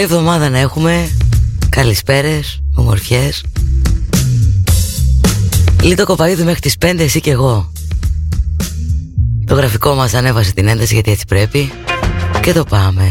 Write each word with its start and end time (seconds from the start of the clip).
Καλή 0.00 0.12
εβδομάδα 0.12 0.48
να 0.48 0.58
έχουμε. 0.58 1.10
Καλησπέρες, 1.68 2.62
ομορφιές. 2.74 3.44
Λίτο 5.82 6.04
κοπαίδου 6.04 6.44
μέχρι 6.44 6.60
τις 6.60 6.76
5 6.80 6.94
εσύ 6.98 7.20
και 7.20 7.30
εγώ. 7.30 7.72
Το 9.46 9.54
γραφικό 9.54 9.94
μας 9.94 10.14
ανέβασε 10.14 10.52
την 10.52 10.68
ένταση 10.68 10.94
γιατί 10.94 11.10
έτσι 11.10 11.24
πρέπει. 11.26 11.72
Και 12.40 12.52
το 12.52 12.64
πάμε. 12.64 13.08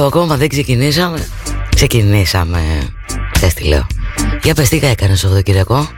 Βλέπω 0.00 0.16
ακόμα 0.16 0.36
δεν 0.36 0.48
ξεκινήσαμε. 0.48 1.28
Ξεκινήσαμε. 1.74 2.60
Θες 3.38 3.54
τι 3.54 3.64
λέω. 3.64 3.86
Για 4.42 4.54
πες 4.54 4.68
τι 4.68 4.80
έκανες 4.82 5.18
Σαββατοκυριακό 5.18 5.88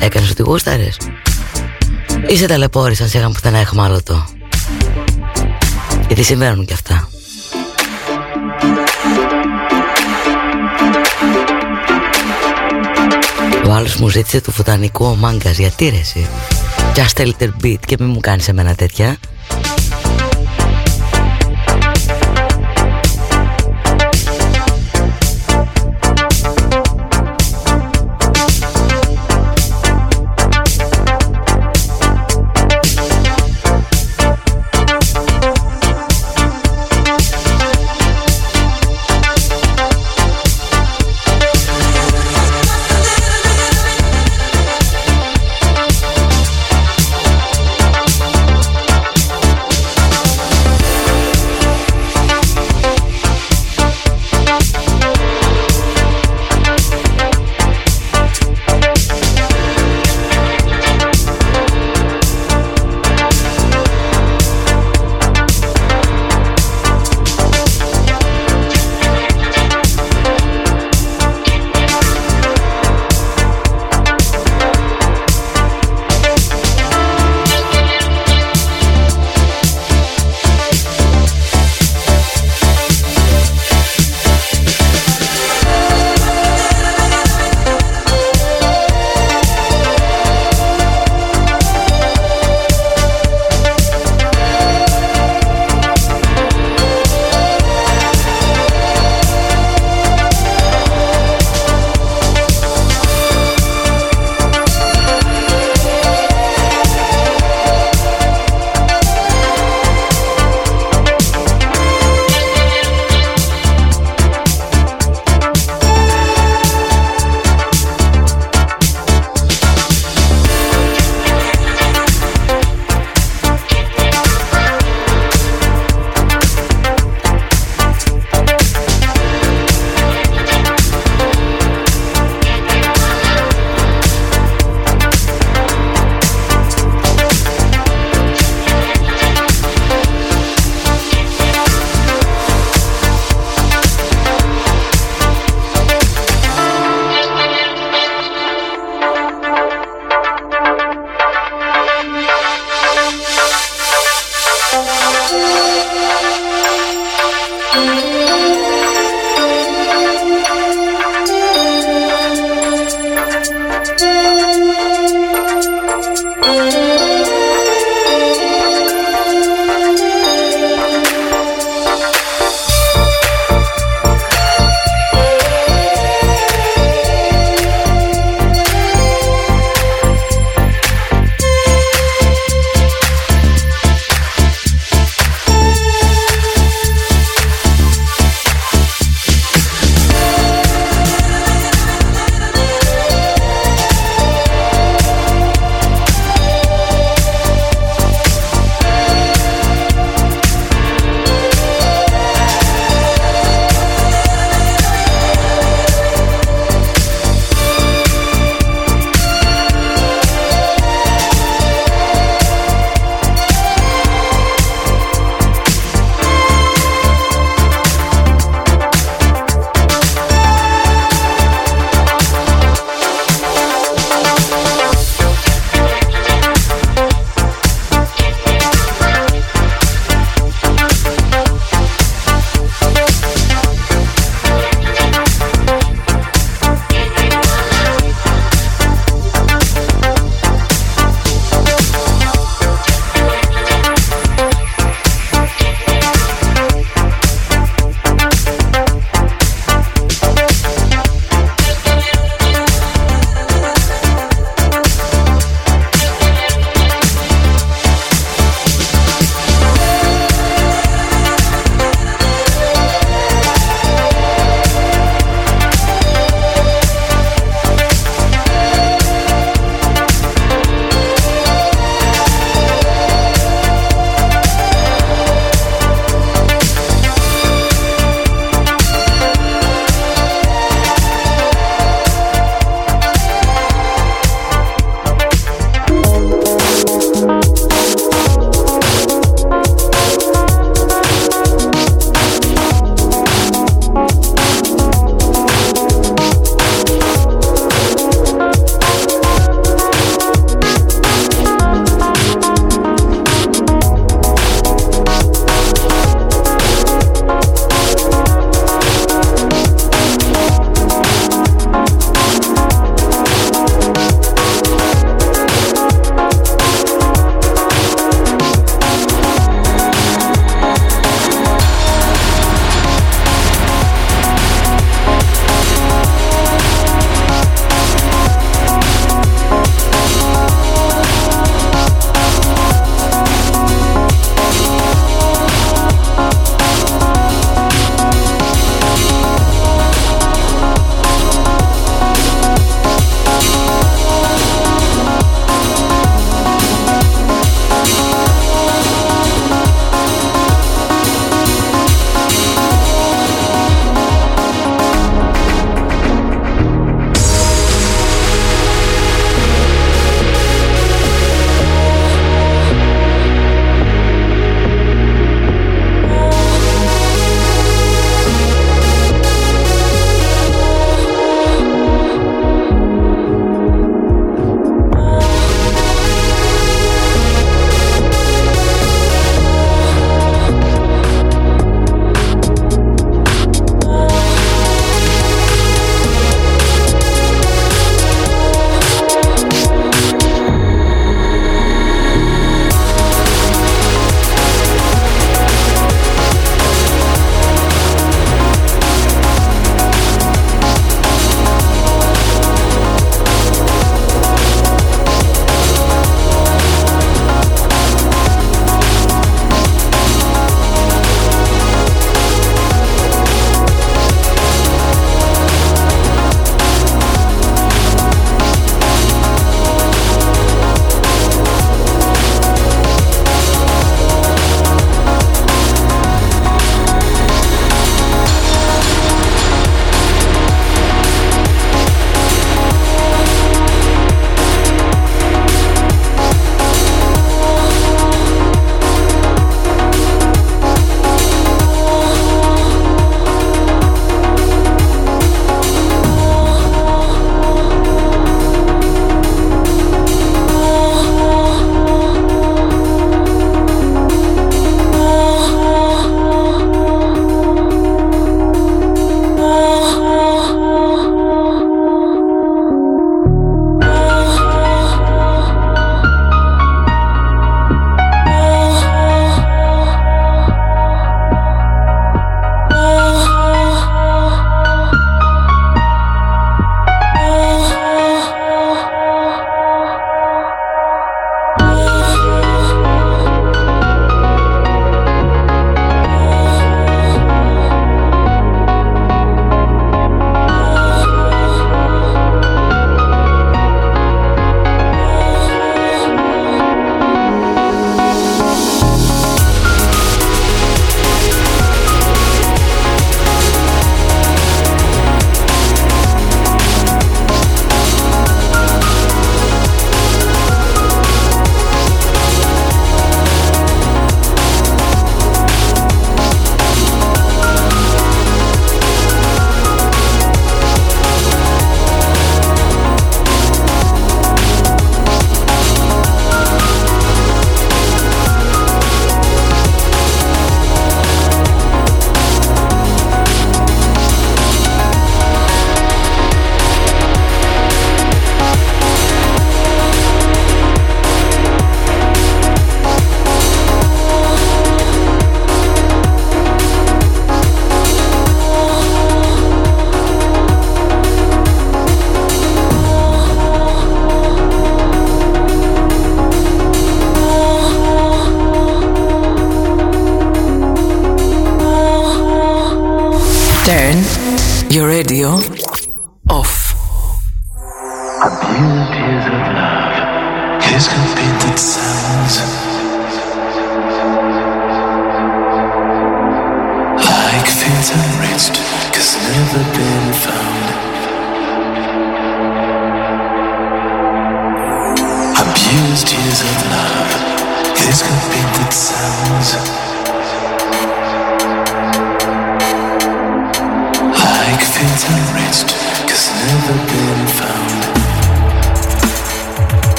Έκανες 0.00 0.30
ότι 0.30 0.42
γούσταρες. 0.42 0.96
Ή 2.28 2.36
σε 2.36 2.46
ταλαιπώρησαν 2.46 3.08
σε 3.08 3.30
είχαν 3.60 3.80
άλλο 3.80 4.02
το. 4.02 4.26
Γιατί 6.06 6.22
συμβαίνουν 6.22 6.64
κι 6.66 6.72
αυτά. 6.72 7.08
Ο 13.66 13.72
άλλος 13.72 13.96
μου 13.96 14.08
ζήτησε 14.08 14.40
του 14.40 14.50
φωτανικού 14.50 15.04
ο 15.04 15.14
μάγκας. 15.14 15.58
Γιατί 15.58 15.88
ρε 15.88 15.98
εσύ; 15.98 16.28
Just 16.94 17.22
a 17.22 17.26
little 17.26 17.64
bit. 17.64 17.78
Και 17.86 17.96
μην 18.00 18.08
μου 18.08 18.20
κάνεις 18.20 18.48
εμένα 18.48 18.74
τέτοια 18.74 19.16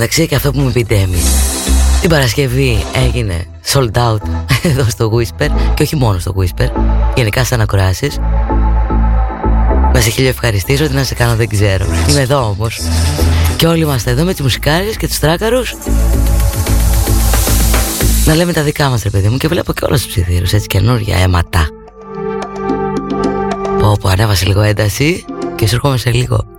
μεταξύ 0.00 0.26
και 0.26 0.34
αυτό 0.34 0.50
που 0.50 0.60
μου 0.60 0.72
πει 0.72 0.84
Ντέμι 0.84 1.22
Την 2.00 2.10
Παρασκευή 2.10 2.84
έγινε 3.06 3.46
sold 3.72 3.90
out 3.92 4.20
εδώ 4.70 4.84
στο 4.88 5.12
Whisper 5.14 5.48
Και 5.74 5.82
όχι 5.82 5.96
μόνο 5.96 6.18
στο 6.18 6.34
Whisper 6.38 6.68
Γενικά 7.14 7.44
σαν 7.44 7.60
ακροάσεις. 7.60 8.18
Να 9.92 10.00
σε 10.00 10.10
χίλιο 10.10 10.28
ευχαριστήσω 10.28 10.84
Ότι 10.84 10.94
να 10.94 11.04
σε 11.04 11.14
κάνω 11.14 11.36
δεν 11.36 11.48
ξέρω. 11.48 11.86
Είμαι 12.08 12.20
εδώ 12.20 12.48
όμως. 12.48 12.80
Και 13.56 13.66
όλοι 13.66 13.82
είμαστε 13.82 14.10
εδώ 14.10 14.24
με 14.24 14.32
τις 14.32 14.40
μουσικάρες 14.40 14.96
και 14.96 15.06
τους 15.06 15.18
τράκαρους. 15.18 15.74
Να 18.24 18.34
λέμε 18.34 18.52
τα 18.52 18.62
δικά 18.62 18.88
μας 18.88 19.02
ρε 19.02 19.10
παιδί 19.10 19.28
μου 19.28 19.36
Και 19.36 19.48
βλέπω 19.48 19.72
και 19.72 19.84
όλους 19.84 20.02
τους 20.02 20.10
ψιθύρους 20.10 20.52
Έτσι 20.52 20.66
καινούργια 20.66 21.16
αίματα. 21.16 21.66
Πω 23.80 23.96
πω 24.00 24.08
ανέβασε 24.08 24.46
λίγο 24.46 24.60
ένταση 24.60 25.24
Και 25.56 25.66
σου 25.66 25.74
έρχομαι 25.74 25.96
σε 25.96 26.10
λίγο 26.10 26.49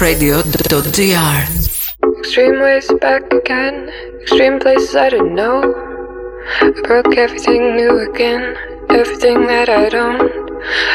radio.gr. 0.00 1.40
Extreme 2.18 2.60
ways 2.60 2.90
back 3.00 3.30
again, 3.32 3.90
extreme 4.22 4.58
places 4.58 4.96
I 4.96 5.10
didn't 5.10 5.34
know. 5.34 5.74
I 6.60 6.70
broke 6.84 7.16
everything 7.16 7.76
new 7.76 8.10
again, 8.10 8.56
everything 8.88 9.46
that 9.46 9.68
I'd 9.68 9.94
owned. 9.94 10.30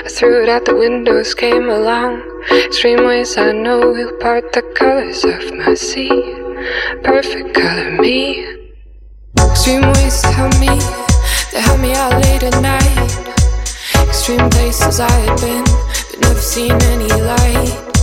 I 0.04 0.08
threw 0.10 0.44
it 0.44 0.50
out 0.50 0.66
the 0.66 0.76
windows, 0.76 1.36
came 1.36 1.70
along. 1.70 2.22
Extreme 2.50 3.06
ways 3.06 3.38
I 3.38 3.52
know 3.52 3.80
will 3.80 4.18
part 4.18 4.54
the 4.54 4.64
colors 4.76 5.24
of 5.24 5.54
my 5.54 5.76
sea. 5.76 6.34
Perfect 7.04 7.54
color 7.54 7.92
me. 8.02 8.44
Extreme 9.40 9.84
ways 9.84 10.24
help 10.24 10.58
me, 10.60 10.80
they 11.52 11.62
help 11.62 11.80
me 11.80 11.94
out 11.94 12.14
late 12.24 12.44
at 12.44 12.60
night. 12.62 14.08
Extreme 14.08 14.50
places 14.50 15.00
I 15.00 15.12
had 15.12 15.40
been, 15.42 15.64
but 15.64 16.20
never 16.22 16.42
seen 16.42 16.72
any 16.72 17.10
light. 17.22 17.95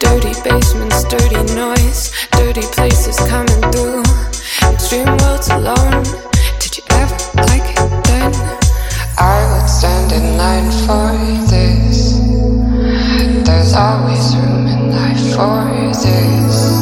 Dirty 0.00 0.32
basements, 0.42 1.04
dirty 1.04 1.42
noise, 1.54 2.12
dirty 2.32 2.62
places 2.72 3.16
coming 3.28 3.60
through. 3.72 4.02
Extreme 4.72 5.16
worlds 5.18 5.48
alone. 5.50 6.02
Did 6.60 6.76
you 6.78 6.84
ever 6.90 7.16
like 7.48 7.68
it 7.76 8.04
then? 8.04 8.32
I 9.18 9.38
would 9.52 9.68
stand 9.68 10.12
in 10.12 10.36
line 10.36 10.70
for 10.86 11.10
this. 11.50 12.18
There's 13.44 13.74
always 13.74 14.36
room 14.36 14.66
in 14.66 14.90
life 14.92 15.34
for 15.34 15.66
this. 15.92 16.77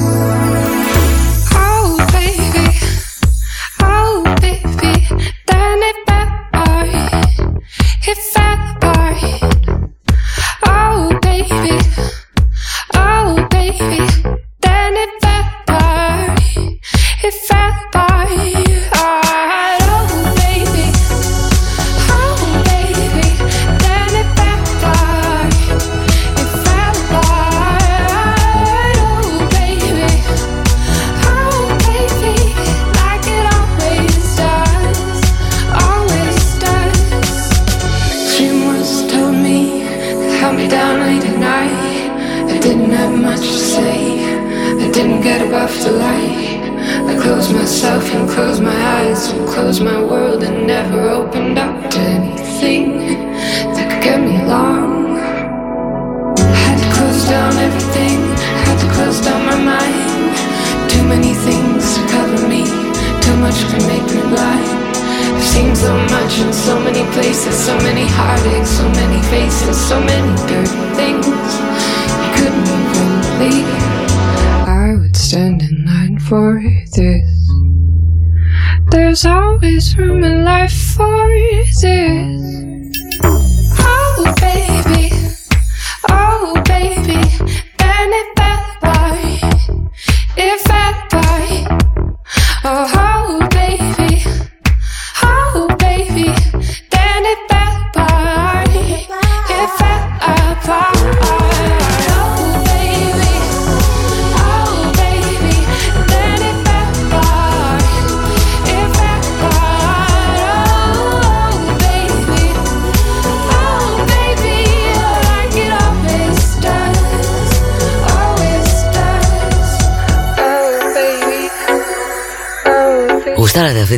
There's 79.17 79.33
always 79.33 79.97
room 79.97 80.25
in 80.25 80.45
life 80.45 80.76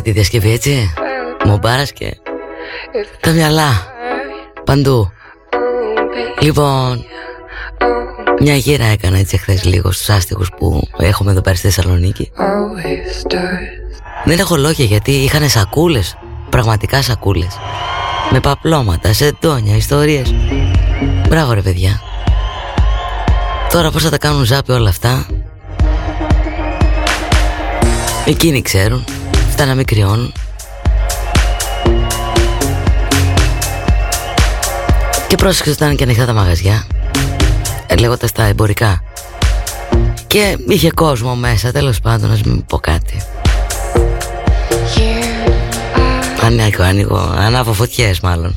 τη 0.09 0.15
διασκευή 0.15 0.51
έτσι. 0.51 0.93
Μομπάρας 1.45 1.91
και 1.91 2.17
Τα 3.19 3.31
μυαλά. 3.31 3.93
Παντού. 4.65 5.11
Λοιπόν 6.39 7.05
Μια 8.39 8.55
γύρα 8.55 8.85
έκανα 8.85 9.17
έτσι 9.17 9.37
χθες 9.37 9.63
λίγο 9.63 9.91
στους 9.91 10.09
άστιγους 10.09 10.49
που 10.57 10.87
έχουμε 10.97 11.31
εδώ 11.31 11.41
πέρα 11.41 11.55
στη 11.55 11.69
Θεσσαλονίκη. 11.69 12.31
Δεν 14.23 14.39
έχω 14.39 14.55
λόγια 14.55 14.85
γιατί 14.85 15.11
είχαν 15.11 15.49
σακούλες 15.49 16.17
Πραγματικά 16.49 17.01
σακούλες. 17.01 17.57
Με 18.29 18.39
παπλώματα, 18.39 19.13
σεντόνια, 19.13 19.75
ιστορίες. 19.75 20.33
Μπράβο 21.27 21.53
ρε 21.53 21.61
παιδιά. 21.61 22.01
Τώρα 23.71 23.91
πώς 23.91 24.03
θα 24.03 24.09
τα 24.09 24.17
κάνουν 24.17 24.43
ζάπι 24.43 24.71
όλα 24.71 24.89
αυτά; 24.89 25.25
Εκείνοι 28.25 28.61
ξέρουν 28.61 29.03
ώστε 29.59 29.71
να 29.71 29.77
μην 29.77 29.85
κρυώνουν. 29.85 30.33
Και 35.27 35.35
πρόσεξε 35.35 35.71
όταν 35.71 35.95
και 35.95 36.03
ανοιχτά 36.03 36.25
τα 36.25 36.33
μαγαζιά. 36.33 36.87
Ε, 37.87 37.95
λέγοντα 37.95 38.27
τα 38.33 38.43
εμπορικά. 38.43 39.03
Και 40.27 40.57
είχε 40.67 40.89
κόσμο 40.91 41.35
μέσα 41.35 41.71
Τέλος 41.71 41.99
πάντων 41.99 42.29
να 42.29 42.37
μην 42.45 42.65
πω 42.65 42.77
κάτι. 42.77 43.21
Ανοίγω, 46.41 46.83
ανοίγω 46.83 47.33
Ανάβω 47.37 47.73
φωτιές 47.73 48.19
μάλλον. 48.19 48.55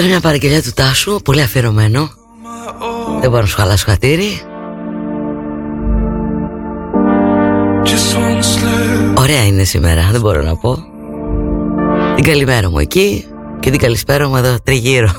Αυτό 0.00 0.12
είναι 0.12 0.20
μια 0.20 0.30
παραγγελία 0.30 0.62
του 0.62 0.72
Τάσου, 0.74 1.20
πολύ 1.24 1.40
αφιερωμένο. 1.40 2.10
Δεν 3.20 3.30
μπορώ 3.30 3.42
να 3.42 3.48
σου 3.48 3.56
χαλάσω 3.56 3.84
χατήρι. 3.88 4.42
Ωραία 9.14 9.44
είναι 9.46 9.64
σήμερα, 9.64 10.08
δεν 10.10 10.20
μπορώ 10.20 10.42
να 10.42 10.56
πω. 10.56 10.78
Την 12.14 12.24
καλημέρα 12.24 12.70
μου 12.70 12.78
εκεί 12.78 13.24
και 13.60 13.70
την 13.70 13.78
καλησπέρα 13.78 14.28
μου 14.28 14.36
εδώ 14.36 14.56
τριγύρω. 14.64 15.10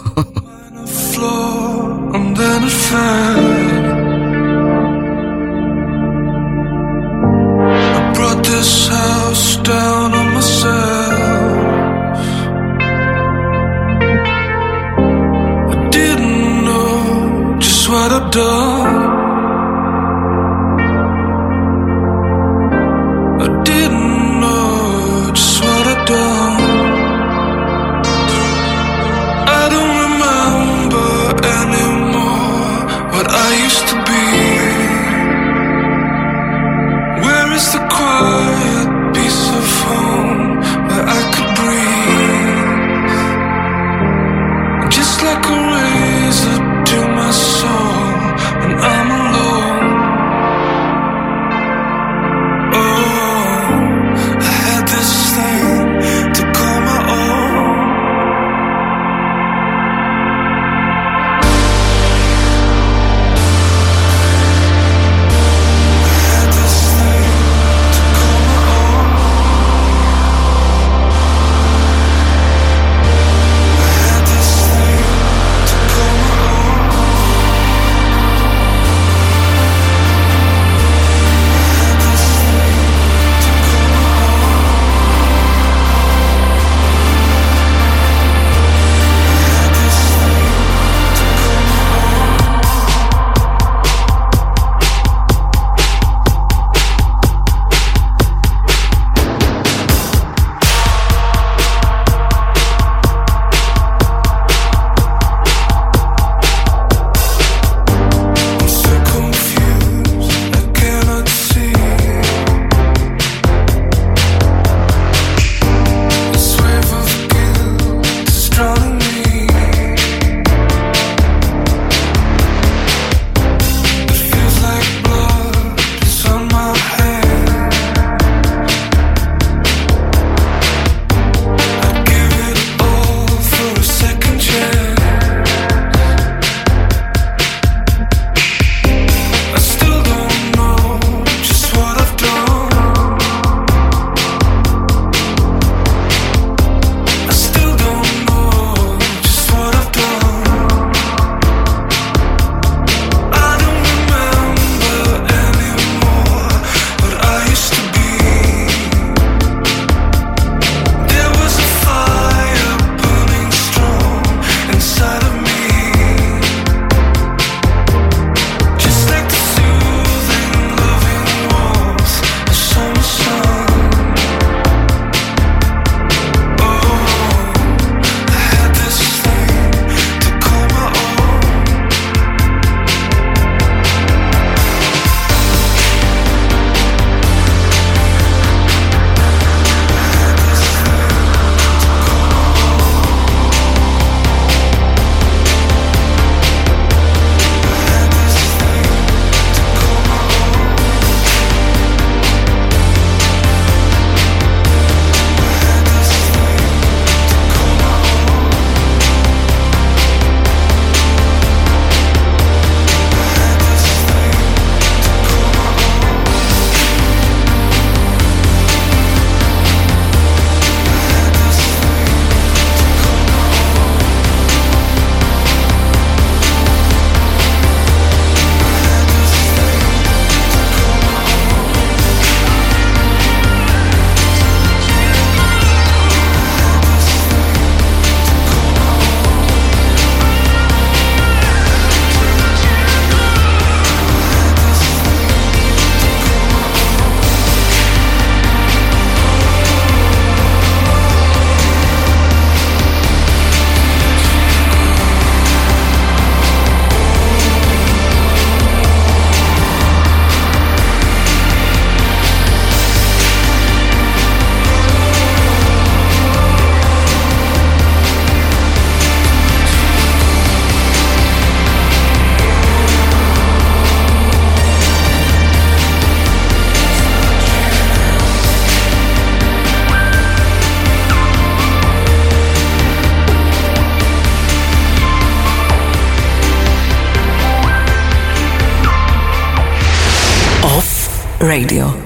Radio. 291.41 292.00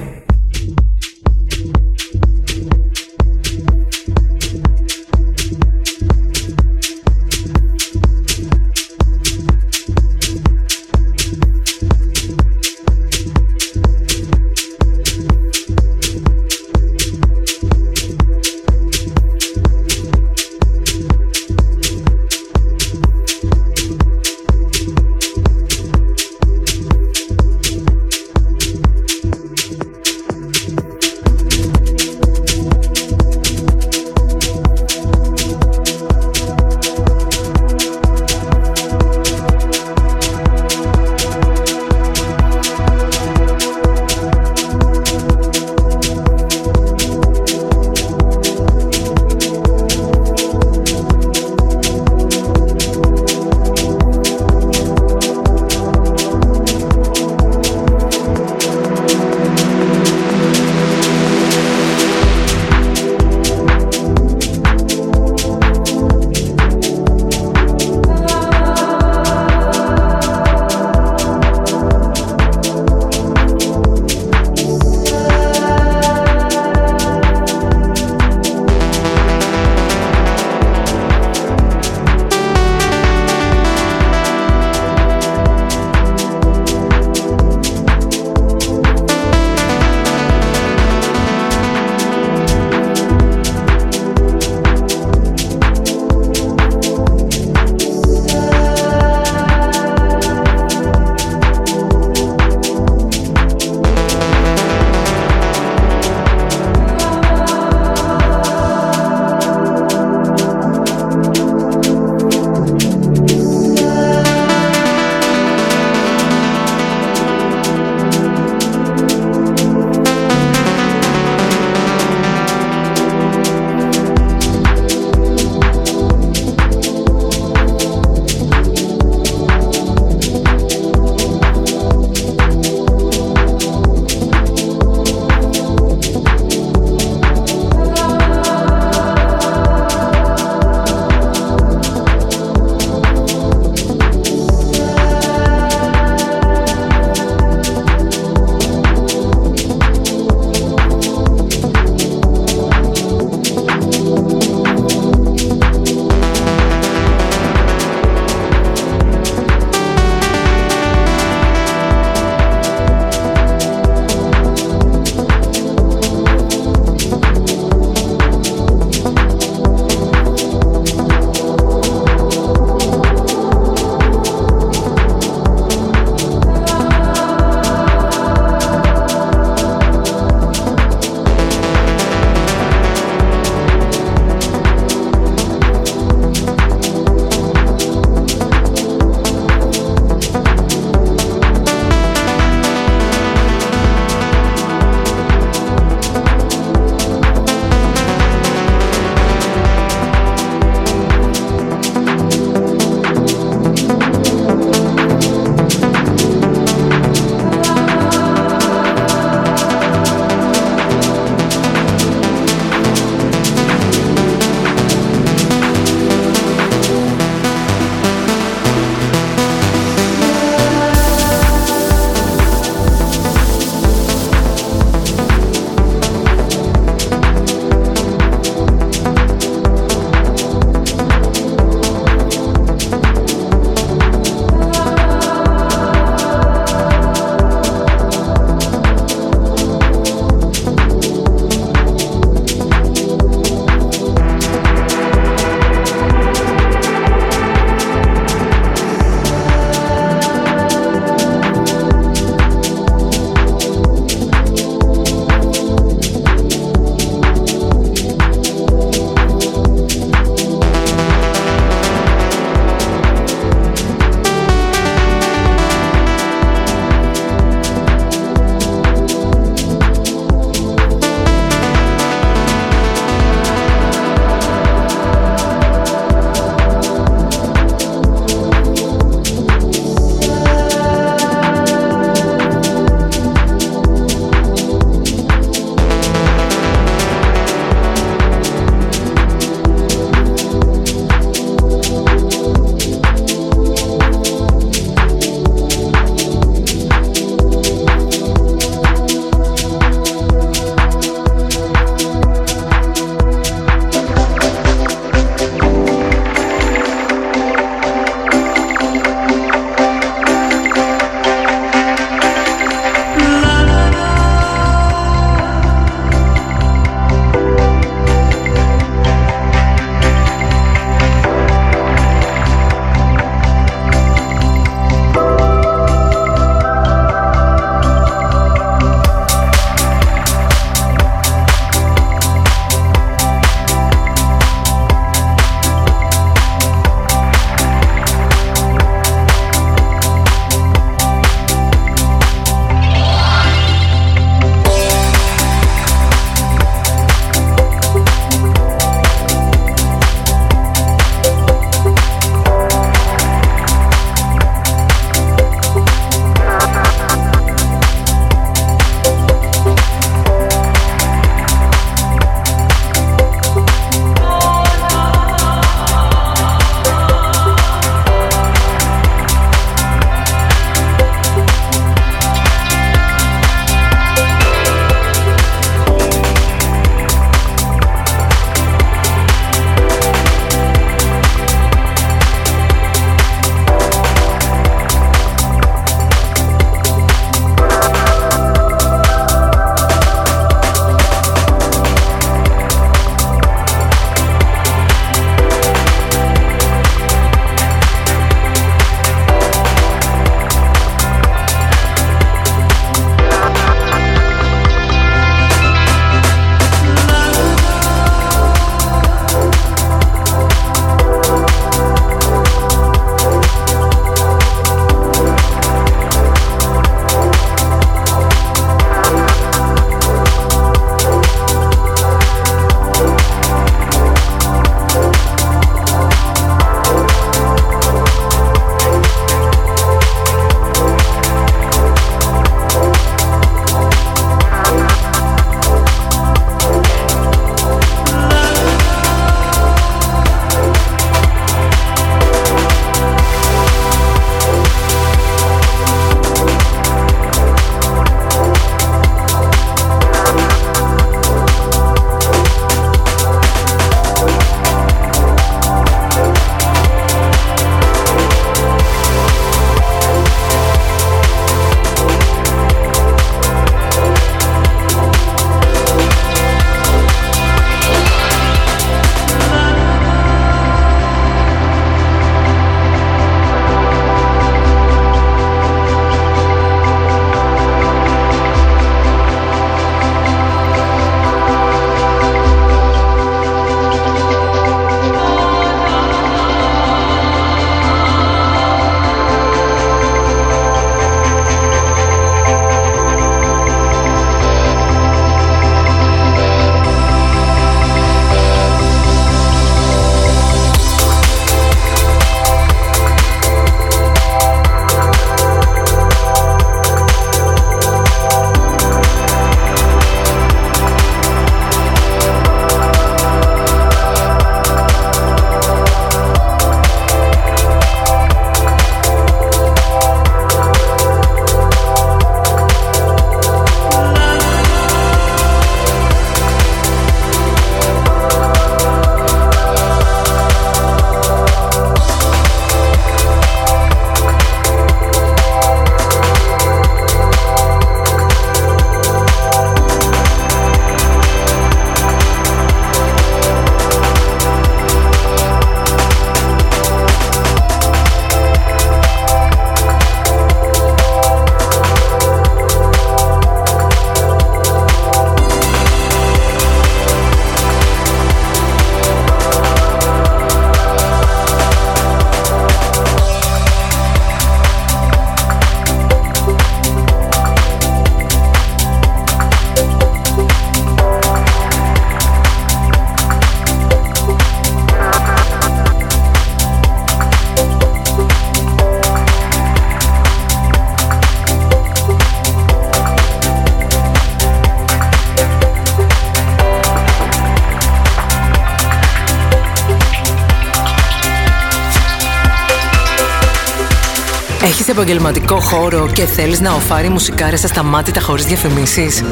Επαγγελματικό 594.96 595.60
χώρο 595.60 596.10
και 596.14 596.26
θέλεις 596.26 596.60
να 596.60 596.74
οφάρει 596.74 597.10
μουσικάρες 597.10 597.64
ασταμάτητα 597.64 598.22
χωρίς 598.22 598.46
διαφημίσεις; 598.46 599.24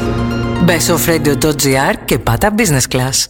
Μπες 0.62 0.82
στο 0.82 0.96
offradio.gr 0.96 1.94
και 2.04 2.18
πάτα 2.18 2.54
business 2.56 2.96
class. 2.96 3.26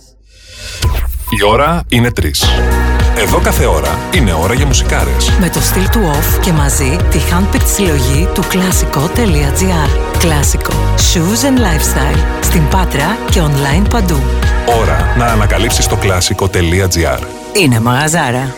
Η 1.31 1.45
ώρα 1.47 1.83
είναι 1.89 2.11
3. 2.21 2.25
Εδώ 3.19 3.39
κάθε 3.39 3.67
ώρα 3.67 3.99
είναι 4.15 4.33
ώρα 4.33 4.55
για 4.55 4.67
μουσικάρες. 4.67 5.31
Με 5.41 5.49
το 5.49 5.61
στυλ 5.61 5.89
του 5.89 6.01
off 6.13 6.41
και 6.41 6.53
μαζί 6.53 6.97
τη 7.11 7.19
handpicked 7.31 7.67
συλλογή 7.75 8.29
του 8.35 8.43
κλασικό.gr. 8.49 10.19
Κλασικό. 10.19 10.73
Shoes 10.97 11.47
and 11.47 11.59
lifestyle. 11.59 12.19
Στην 12.41 12.69
Πάτρα 12.69 13.17
και 13.31 13.41
online 13.41 13.91
παντού. 13.91 14.21
Ώρα 14.81 15.15
να 15.19 15.25
ανακαλύψεις 15.25 15.87
το 15.87 15.97
κλασικό.gr. 15.97 17.19
Είναι 17.53 17.81
μαγαζάρα. 17.81 18.55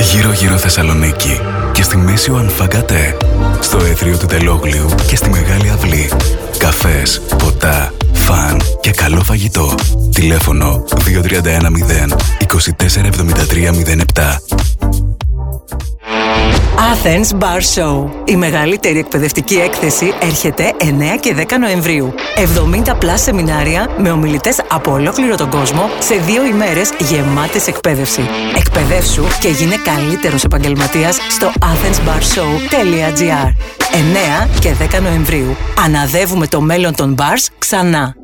Γύρω 0.00 0.32
γύρω 0.32 0.56
Θεσσαλονίκη 0.56 1.40
και 1.76 1.82
στη 1.82 1.96
μέση 1.96 2.30
ο 2.30 2.36
Ανφαγκατέ. 2.36 3.16
Στο 3.60 3.78
έθριο 3.78 4.16
του 4.18 4.26
Τελόγλιου 4.26 4.86
και 5.08 5.16
στη 5.16 5.30
Μεγάλη 5.30 5.70
Αυλή. 5.70 6.10
Καφές, 6.58 7.20
ποτά, 7.38 7.92
φαν 8.12 8.60
και 8.80 8.90
καλό 8.90 9.20
φαγητό. 9.22 9.74
Τηλέφωνο 10.12 10.84
2310 10.88 12.16
247307. 14.14 14.66
Athens 16.76 17.38
Bar 17.38 17.60
Show. 17.74 18.10
Η 18.24 18.36
μεγαλύτερη 18.36 18.98
εκπαιδευτική 18.98 19.54
έκθεση 19.54 20.12
έρχεται 20.22 20.74
9 20.80 20.84
και 21.20 21.34
10 21.38 21.58
Νοεμβρίου. 21.60 22.14
70 22.90 22.94
πλάς 22.98 23.20
σεμινάρια 23.20 23.88
με 23.98 24.10
ομιλητές 24.10 24.60
από 24.68 24.92
ολόκληρο 24.92 25.36
τον 25.36 25.50
κόσμο 25.50 25.90
σε 25.98 26.14
δύο 26.14 26.46
ημέρες 26.46 26.90
γεμάτες 26.98 27.66
εκπαίδευση. 27.66 28.20
Εκπαιδεύσου 28.78 29.22
και 29.40 29.48
γίνε 29.48 29.76
καλύτερος 29.76 30.44
επαγγελματίας 30.44 31.16
στο 31.30 31.52
athensbarshow.gr 31.60 33.48
9 34.44 34.48
και 34.60 34.74
10 34.98 35.02
Νοεμβρίου. 35.02 35.56
Αναδεύουμε 35.84 36.46
το 36.46 36.60
μέλλον 36.60 36.94
των 36.94 37.14
bars 37.18 37.46
ξανά. 37.58 38.14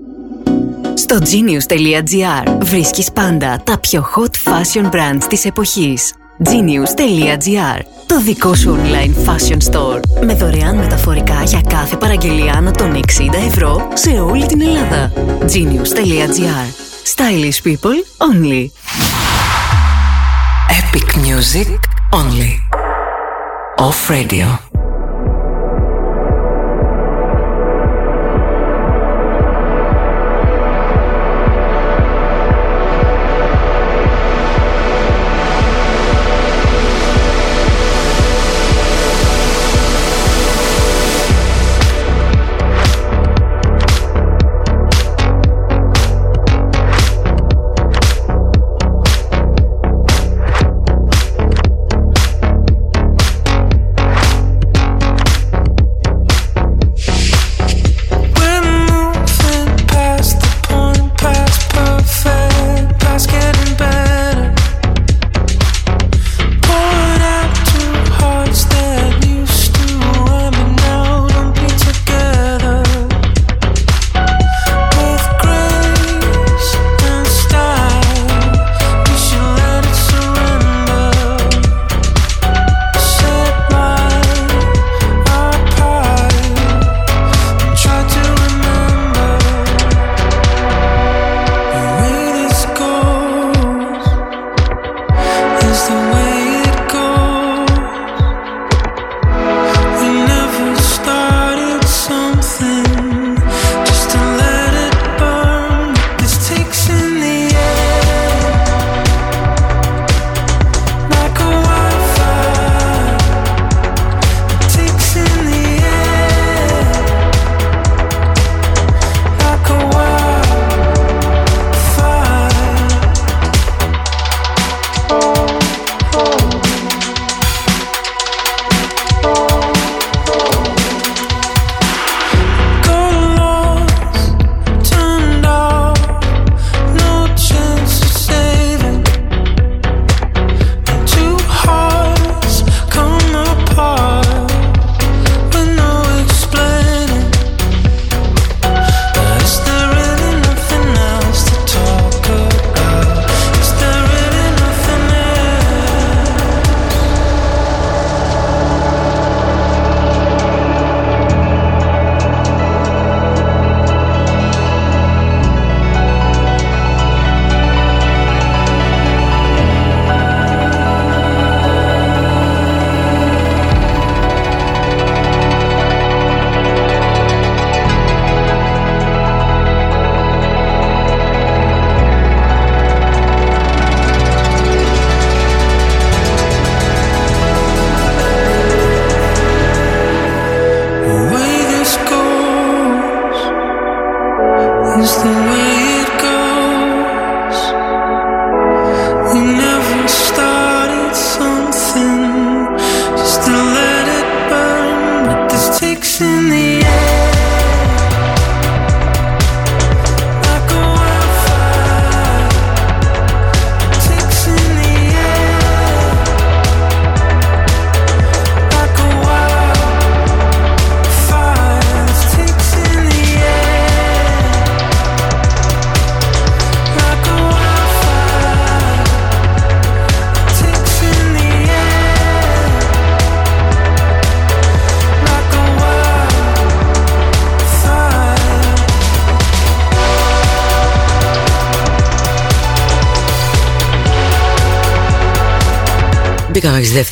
Στο 0.95 1.19
genius.gr 1.19 2.57
βρίσκεις 2.63 3.13
πάντα 3.13 3.63
τα 3.65 3.79
πιο 3.79 4.07
hot 4.17 4.51
fashion 4.51 4.85
brands 4.91 5.25
της 5.29 5.45
εποχής. 5.45 6.13
genius.gr 6.45 7.81
Το 8.07 8.21
δικό 8.21 8.55
σου 8.55 8.79
online 8.83 9.29
fashion 9.29 9.71
store 9.71 10.01
με 10.25 10.35
δωρεάν 10.35 10.77
μεταφορικά 10.77 11.43
για 11.43 11.61
κάθε 11.69 11.97
παραγγελία 11.97 12.53
άνω 12.53 12.71
των 12.71 12.95
60 12.95 13.01
ευρώ 13.47 13.89
σε 13.95 14.11
όλη 14.11 14.47
την 14.47 14.61
Ελλάδα. 14.61 15.13
genius.gr 15.53 16.83
Stylish 17.05 17.61
people 17.63 17.99
only. 18.19 18.71
Music 21.43 21.69
only. 22.13 22.61
Off 23.79 24.11
radio. 24.11 24.62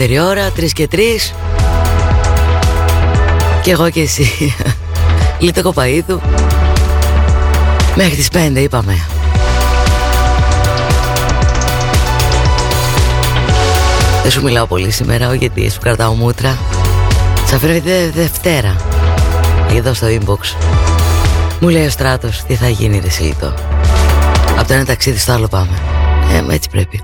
Δεύτερη 0.00 0.20
ώρα, 0.24 0.50
τρεις 0.50 0.72
και 0.72 0.88
τρεις. 0.88 1.34
Και 3.62 3.70
εγώ 3.70 3.90
και 3.90 4.00
εσύ. 4.00 4.54
Λίτο 5.38 5.62
κοπαίδου 5.62 6.20
Μέχρι 7.94 8.14
τις 8.14 8.28
πέντε 8.28 8.60
είπαμε. 8.60 8.98
Δεν 14.22 14.30
σου 14.30 14.42
μιλάω 14.42 14.66
πολύ 14.66 14.90
σήμερα 14.90 15.34
γιατί 15.34 15.70
σου 15.70 15.80
κρατάω 15.80 16.12
μούτρα. 16.12 16.58
Σα 17.46 17.58
φέρετε 17.58 18.10
Δευτέρα. 18.14 18.76
Εδώ 19.74 19.94
στο 19.94 20.06
inbox. 20.06 20.56
Μου 21.60 21.68
λέει 21.68 21.86
ο 21.86 21.90
Στράτος 21.90 22.42
τι 22.46 22.54
θα 22.54 22.68
γίνει 22.68 23.00
ρε 23.02 23.10
Σιλίτο 23.10 23.54
Από 24.58 24.68
το 24.68 24.74
ένα 24.74 24.84
ταξίδι 24.84 25.18
στο 25.18 25.32
άλλο 25.32 25.48
πάμε 25.48 25.78
Ε, 26.32 26.54
έτσι 26.54 26.70
πρέπει 26.70 27.02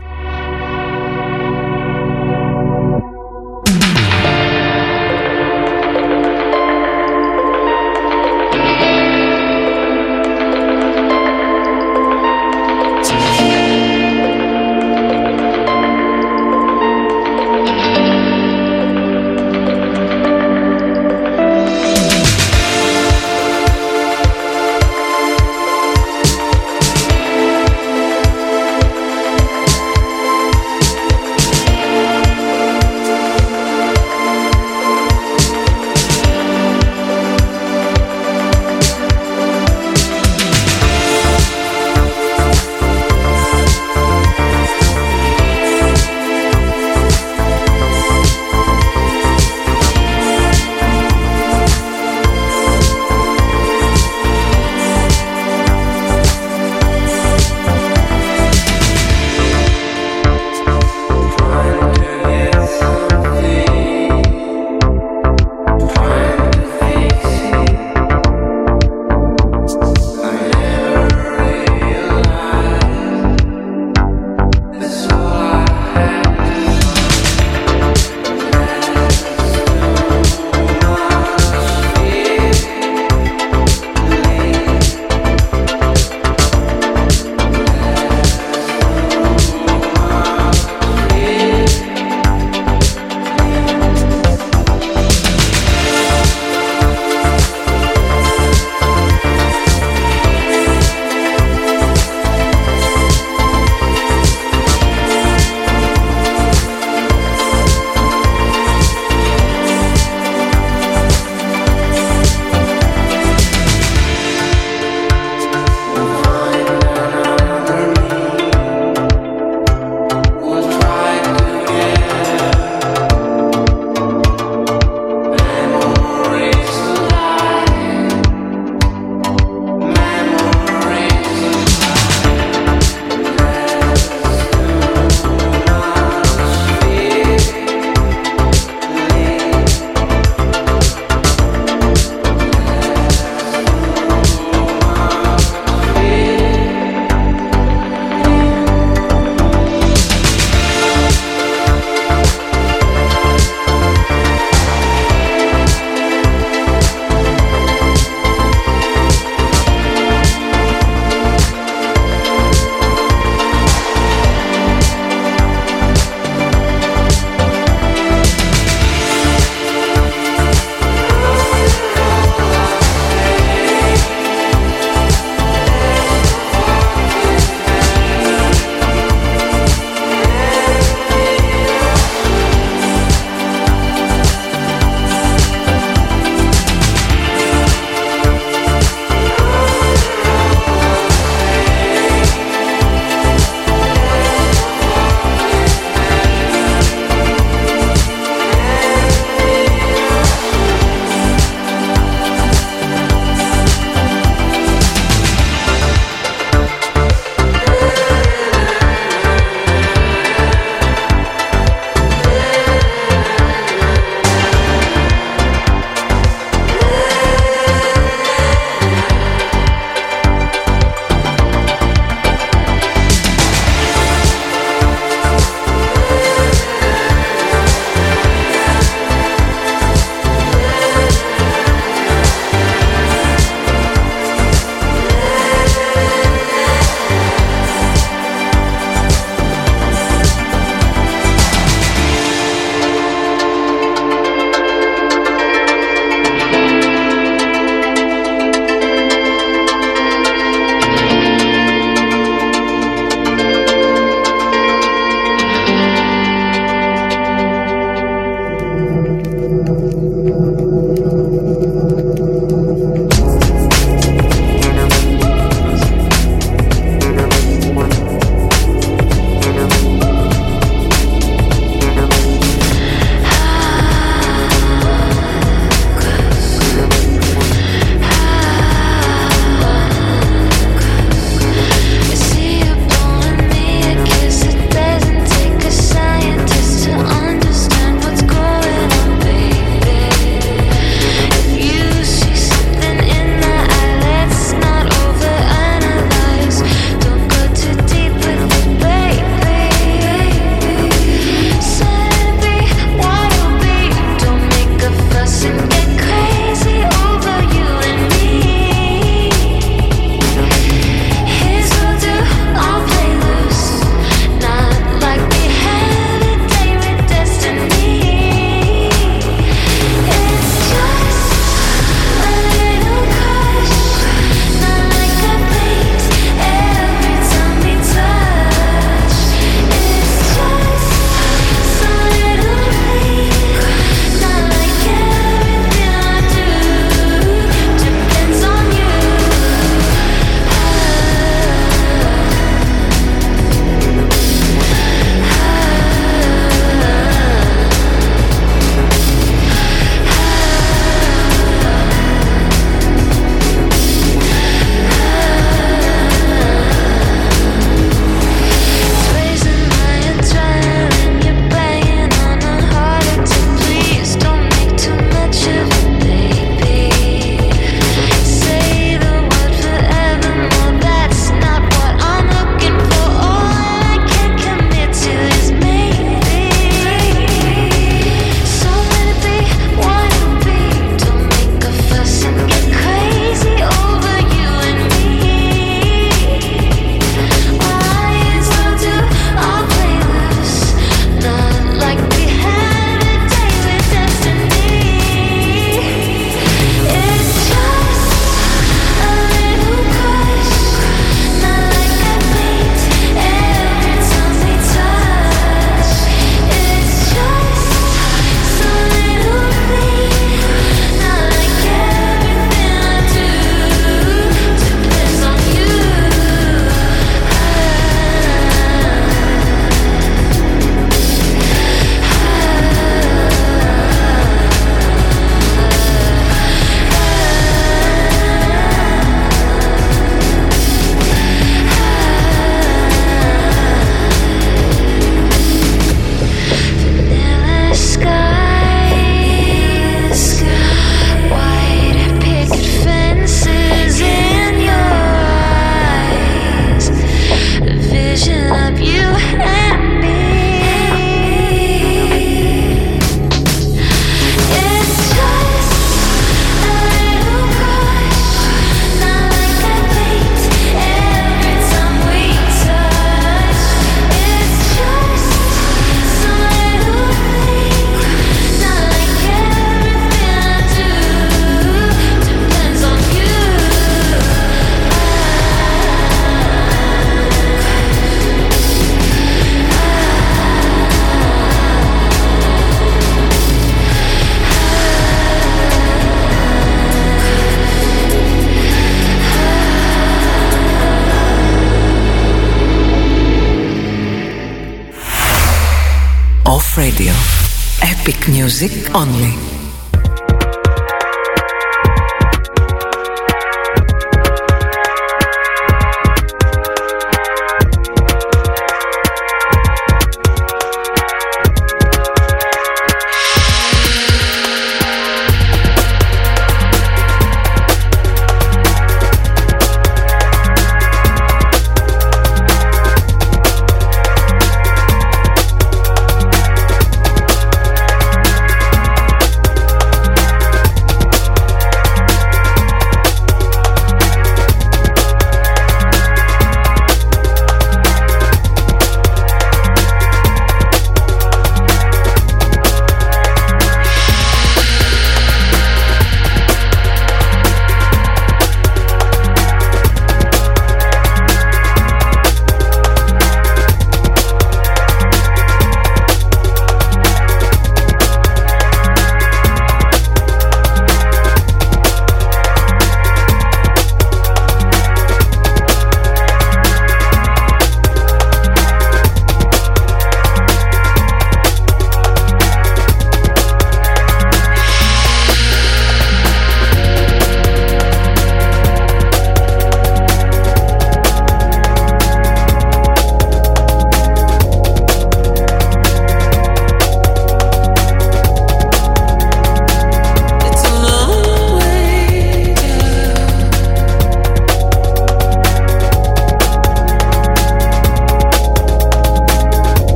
music 498.58 498.95
only. 498.95 499.36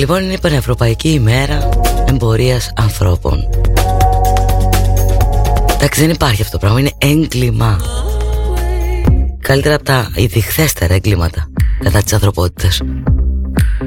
Λοιπόν 0.00 0.22
είναι 0.22 0.32
η 0.32 0.38
Πανευρωπαϊκή 0.38 1.08
ημέρα 1.08 1.68
εμπορίας 2.08 2.72
ανθρώπων. 2.76 3.48
Εντάξει 5.74 6.00
δεν 6.00 6.10
υπάρχει 6.10 6.42
αυτό 6.42 6.52
το 6.52 6.58
πράγμα, 6.58 6.80
είναι 6.80 6.92
έγκλημα. 6.98 7.80
Καλύτερα 9.40 9.74
από 9.74 9.84
τα 9.84 10.10
ειδεχθέστερα 10.14 10.94
εγκλήματα 10.94 11.50
κατά 11.82 12.02
της 12.02 12.12
ανθρωπότητας. 12.12 12.80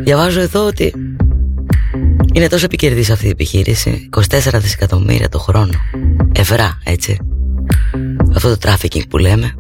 Διαβάζω 0.04 0.40
εδώ 0.40 0.66
ότι 0.66 0.94
είναι 2.34 2.48
τόσο 2.48 2.66
επικερδής 2.66 3.10
αυτή 3.10 3.26
η 3.26 3.30
επιχείρηση 3.30 4.10
24 4.18 4.22
δισεκατομμύρια 4.54 5.30
το 5.30 5.40
χρόνο 5.40 5.74
ευρώ 6.32 6.78
έτσι 6.84 7.18
Αυτό 8.36 8.50
το 8.50 8.58
τράφικινγκ 8.58 9.04
που 9.10 9.18
λέμε. 9.18 9.54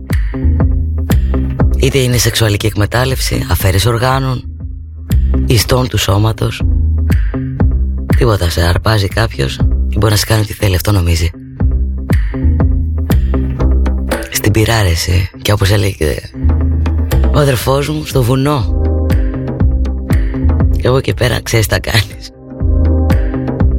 Είτε 1.77 1.97
είναι 1.97 2.17
σεξουαλική 2.17 2.65
εκμετάλλευση 2.65 3.45
Αφαίρεση 3.49 3.87
οργάνων 3.87 4.52
Ιστών 5.53 5.87
του 5.87 5.97
σώματος 5.97 6.61
Τίποτα 8.17 8.49
σε 8.49 8.61
αρπάζει 8.61 9.07
κάποιος 9.07 9.59
Ή 9.89 9.97
μπορεί 9.97 10.11
να 10.11 10.17
σε 10.17 10.25
κάνει 10.25 10.41
ό,τι 10.41 10.53
θέλει 10.53 10.75
Αυτό 10.75 10.91
νομίζει 10.91 11.29
Στην 14.31 14.51
πειράρεση 14.51 15.29
Και 15.41 15.51
όπως 15.51 15.71
έλεγε 15.71 16.15
Ο 17.33 17.39
αδερφός 17.39 17.89
μου 17.89 18.05
στο 18.05 18.23
βουνό 18.23 18.81
Και 20.71 20.87
εγώ 20.87 21.01
και 21.01 21.13
πέρα 21.13 21.41
ξέρεις 21.41 21.67
τα 21.67 21.79
κάνεις 21.79 22.31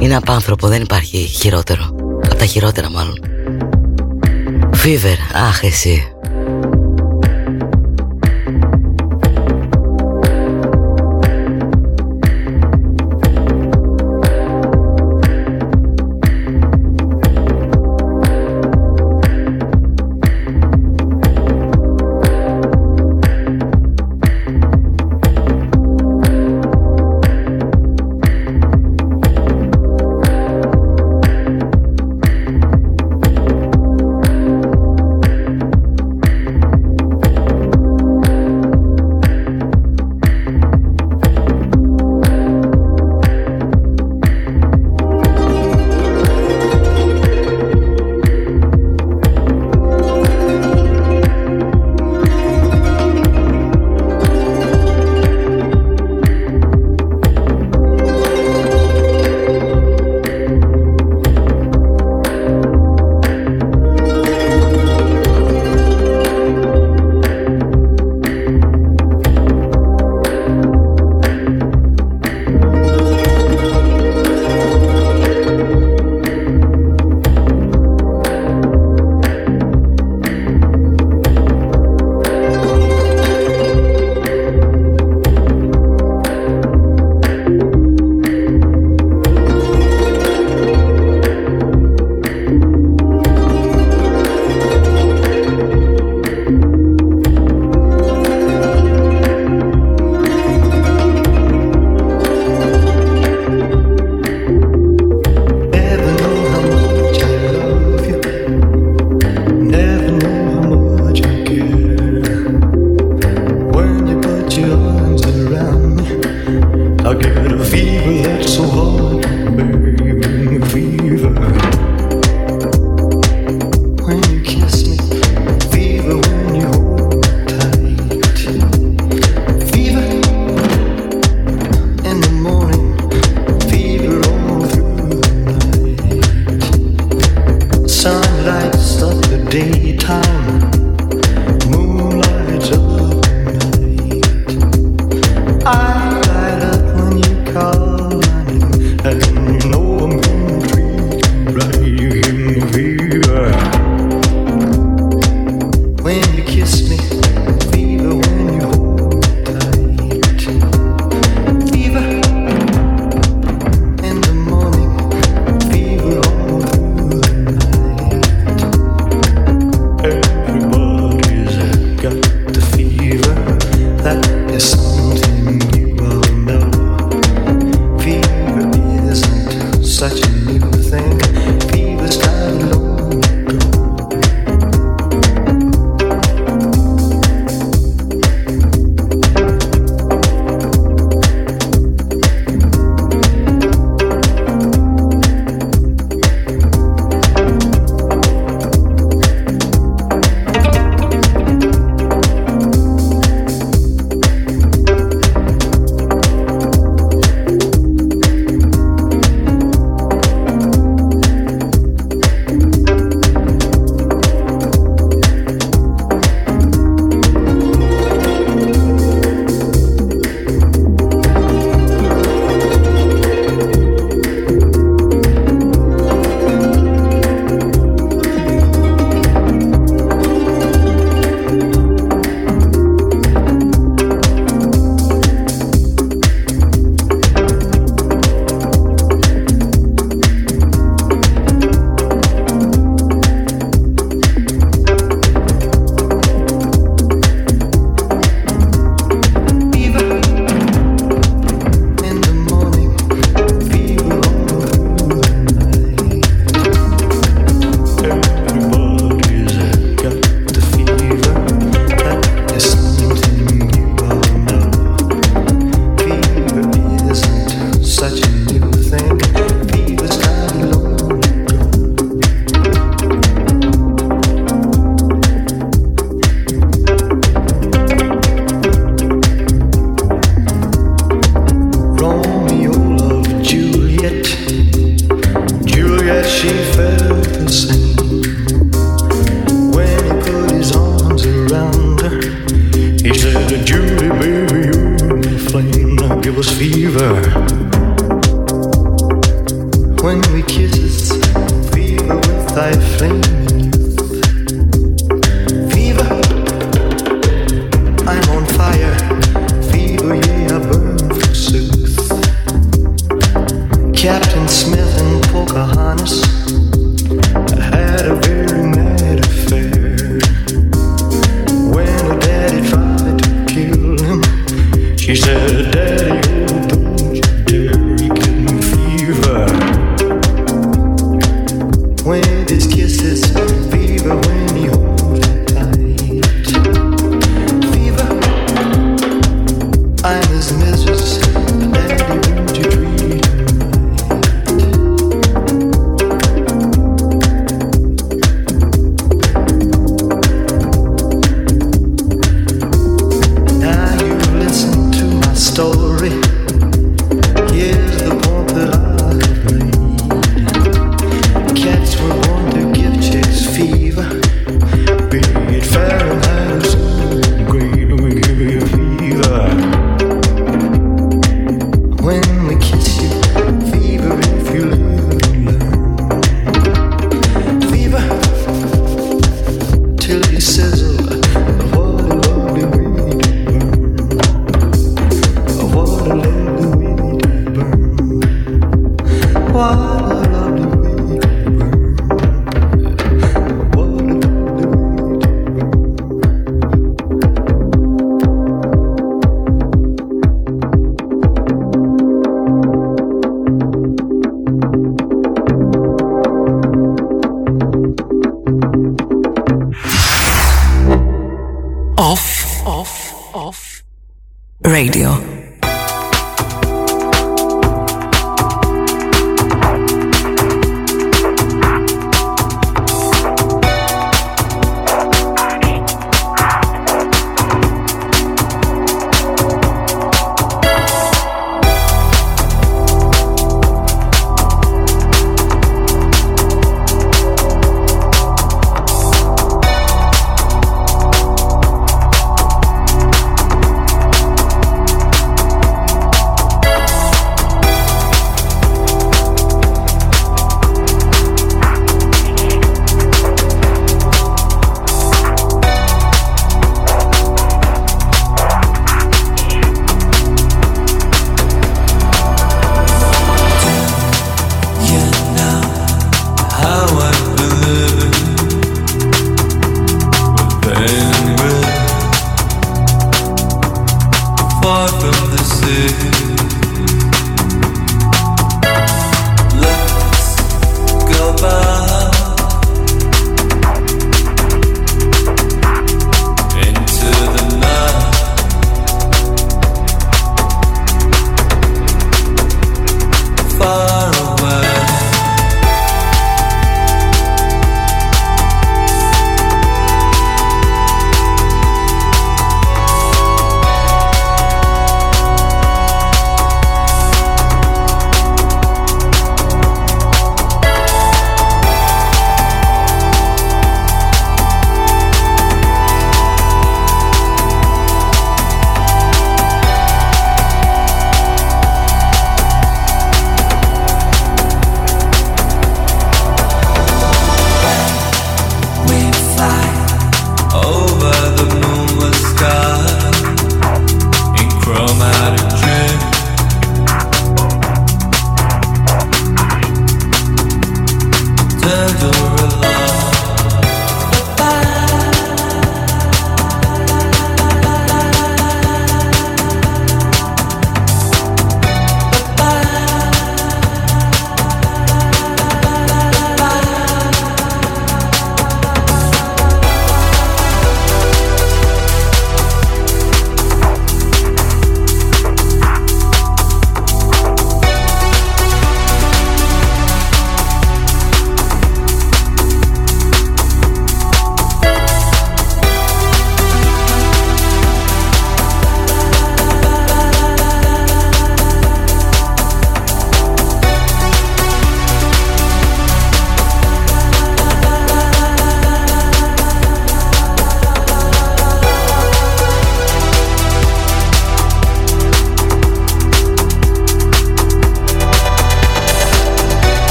είναι 0.00 0.16
απάνθρωπο, 0.16 0.68
δεν 0.68 0.82
υπάρχει 0.82 1.18
χειρότερο. 1.18 1.96
Από 2.24 2.34
τα 2.34 2.44
χειρότερα 2.44 2.90
μάλλον. 2.90 3.18
Φίβερ, 4.74 5.16
αχ 5.48 5.62
εσύ. 5.62 6.15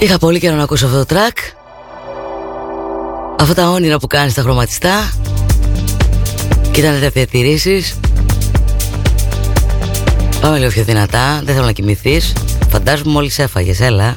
Είχα 0.00 0.18
πολύ 0.18 0.38
καιρό 0.38 0.56
να 0.56 0.62
ακούσω 0.62 0.86
αυτό 0.86 1.04
το 1.04 1.14
track. 1.14 1.36
Αυτά 3.40 3.54
τα 3.54 3.70
όνειρα 3.70 3.98
που 3.98 4.06
κάνεις 4.06 4.32
στα 4.32 4.42
χρωματιστά. 4.42 5.12
Και 6.70 6.80
ήταν 6.80 7.00
τα 7.00 7.08
διατηρήσεις. 7.08 7.98
Πάμε 10.40 10.58
λίγο 10.58 10.70
πιο 10.70 10.84
δυνατά. 10.84 11.40
Δεν 11.44 11.54
θέλω 11.54 11.66
να 11.66 11.72
κοιμηθείς. 11.72 12.32
Φαντάζομαι 12.70 13.10
μόλις 13.12 13.38
έφαγες, 13.38 13.80
έλα 13.80 14.16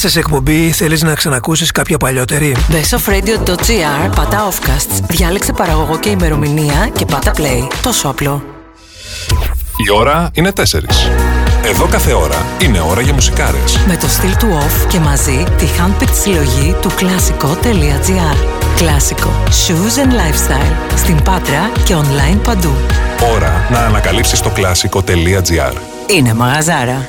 Έχασες 0.00 0.22
εκπομπή, 0.22 0.70
θέλεις 0.70 1.02
να 1.02 1.14
ξανακούσεις 1.14 1.70
κάποια 1.70 1.98
παλιότερη; 1.98 2.56
Μπε 2.70 2.82
στο 2.82 2.98
radio.gr, 3.06 4.14
πατά 4.14 4.48
offcasts, 4.48 5.02
διάλεξε 5.08 5.52
παραγωγό 5.52 5.98
και 5.98 6.08
ημερομηνία 6.08 6.88
και 6.92 7.04
πάτα 7.04 7.32
play. 7.36 7.68
Τόσο 7.82 8.08
απλό. 8.08 8.44
Η 9.86 9.90
ώρα 9.92 10.30
είναι 10.32 10.52
4. 10.56 10.62
Εδώ 11.64 11.86
κάθε 11.86 12.12
ώρα 12.12 12.46
είναι 12.62 12.80
ώρα 12.80 13.00
για 13.00 13.12
μουσικάρες. 13.12 13.78
Με 13.86 13.96
το 13.96 14.08
στυλ 14.08 14.36
του 14.36 14.58
off 14.60 14.86
και 14.88 14.98
μαζί 14.98 15.44
τη 15.58 15.66
handpicked 15.78 16.14
συλλογή 16.22 16.76
του 16.80 16.90
κλασικό.gr. 16.96 18.36
Κλασικό. 18.76 19.30
Shoes 19.46 20.04
and 20.04 20.12
lifestyle. 20.12 20.96
Στην 20.96 21.22
Πάτρα 21.22 21.70
και 21.84 21.94
online 21.94 22.38
παντού. 22.42 22.72
Ώρα 23.34 23.66
να 23.70 23.78
ανακαλύψεις 23.78 24.40
το 24.40 24.50
κλασικό.gr. 24.50 25.72
Είναι 26.06 26.34
μαγαζάρα. 26.34 27.08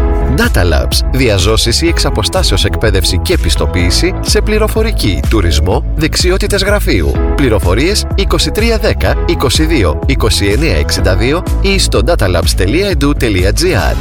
Data 0.41 0.63
Labs. 0.63 0.99
Διαζώσεις 1.11 1.81
ή 1.81 1.87
εξαποστάσεως 1.87 2.65
εκπαίδευση 2.65 3.17
και 3.17 3.33
επιστοποίηση 3.33 4.13
σε 4.21 4.41
πληροφορική, 4.41 5.19
τουρισμό, 5.29 5.93
δεξιότητες 5.95 6.63
γραφείου. 6.63 7.11
Πληροφορίες 7.35 8.05
2310 8.17 9.15
22 9.27 9.99
2962 10.07 11.43
ή 11.61 11.79
στο 11.79 11.99
datalabs.edu.gr 12.05 13.95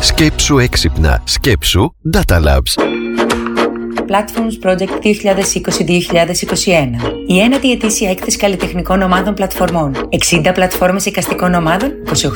Σκέψου 0.00 0.58
έξυπνα. 0.58 1.22
Σκέψου 1.24 1.94
Data 2.14 2.42
Labs. 2.42 2.82
Platforms 4.08 4.68
Project 4.68 4.92
2020-2021. 5.02 5.10
Η 7.26 7.40
ένατη 7.40 7.70
ετήσια 7.70 8.10
έκθεση 8.10 8.36
καλλιτεχνικών 8.36 9.02
ομάδων 9.02 9.34
πλατφορμών. 9.34 10.08
60 10.30 10.50
πλατφόρμες 10.54 11.06
εικαστικών 11.06 11.54
ομάδων, 11.54 11.92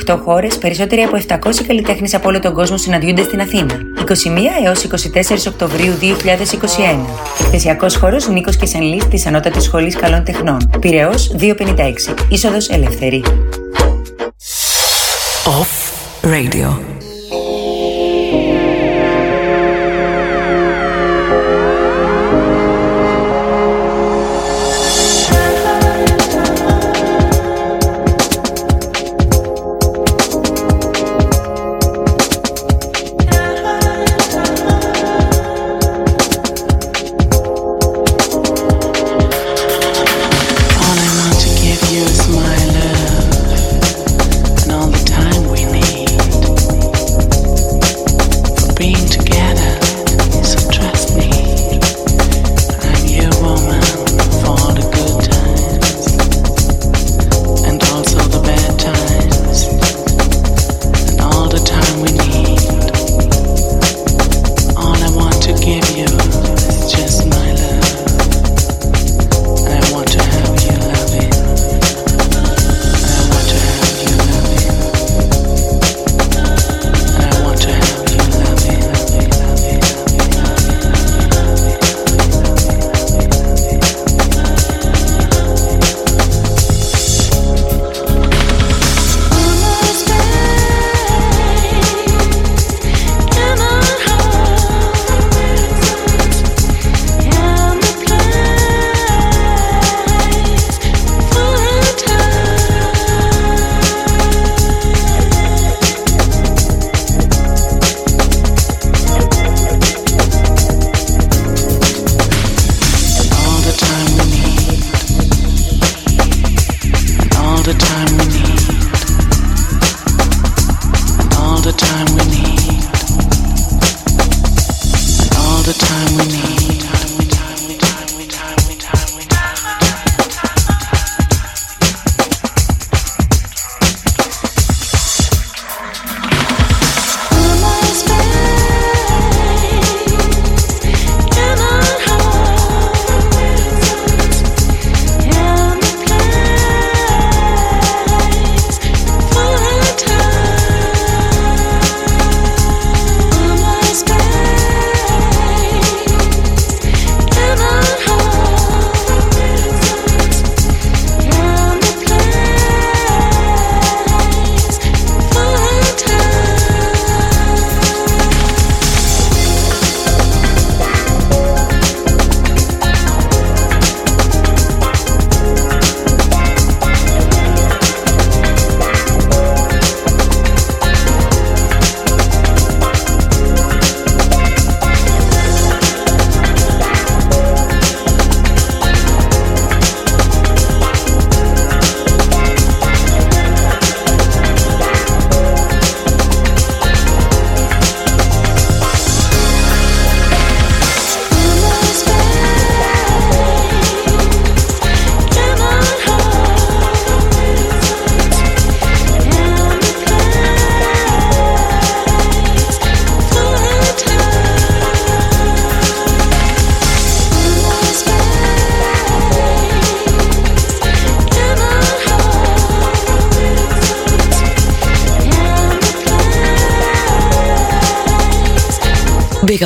28 0.07 0.19
χώρες, 0.23 0.57
περισσότεροι 0.57 1.01
από 1.01 1.15
700 1.15 1.63
καλλιτέχνες 1.67 2.13
από 2.13 2.27
όλο 2.27 2.39
τον 2.39 2.53
κόσμο 2.53 2.77
συναντιούνται 2.77 3.23
στην 3.23 3.41
Αθήνα. 3.41 3.79
21 3.99 4.51
έως 4.65 4.83
24 4.83 5.47
Οκτωβρίου 5.47 5.93
2021. 5.93 7.05
Εκθεσιακός 7.39 7.95
χώρος 7.95 8.27
Νίκος 8.27 8.57
και 8.57 8.65
Σενλής 8.65 9.07
της 9.07 9.25
Ανώτατης 9.25 9.63
Σχολής 9.63 9.95
Καλών 9.95 10.23
Τεχνών. 10.23 10.69
Πυραιός 10.79 11.31
256. 11.35 12.13
Είσοδος 12.29 12.69
ελεύθερη. 12.69 13.23
Off 15.45 15.73
Radio. 16.23 16.92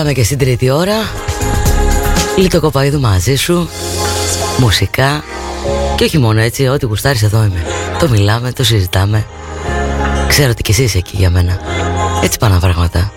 Μπήκαμε 0.07 0.25
και 0.25 0.35
στην 0.35 0.45
τρίτη 0.45 0.69
ώρα. 0.69 0.95
Λίτο 2.38 2.59
κοπαίδου 2.59 2.99
μαζί 2.99 3.35
σου. 3.35 3.69
Μουσικά. 4.57 5.23
Και 5.95 6.03
όχι 6.03 6.17
μόνο 6.17 6.39
έτσι, 6.39 6.67
ό,τι 6.67 6.85
γουστάρεις 6.85 7.23
εδώ 7.23 7.38
είμαι. 7.43 7.65
Το 7.99 8.09
μιλάμε, 8.09 8.51
το 8.51 8.63
συζητάμε. 8.63 9.25
Ξέρω 10.27 10.49
ότι 10.49 10.61
κι 10.61 10.71
εσύ 10.71 10.84
είσαι 10.84 10.97
εκεί 10.97 11.15
για 11.17 11.29
μένα. 11.29 11.59
Έτσι 12.23 12.38
πάνε 12.38 12.53
τα 12.53 12.59
πράγματα. 12.59 13.11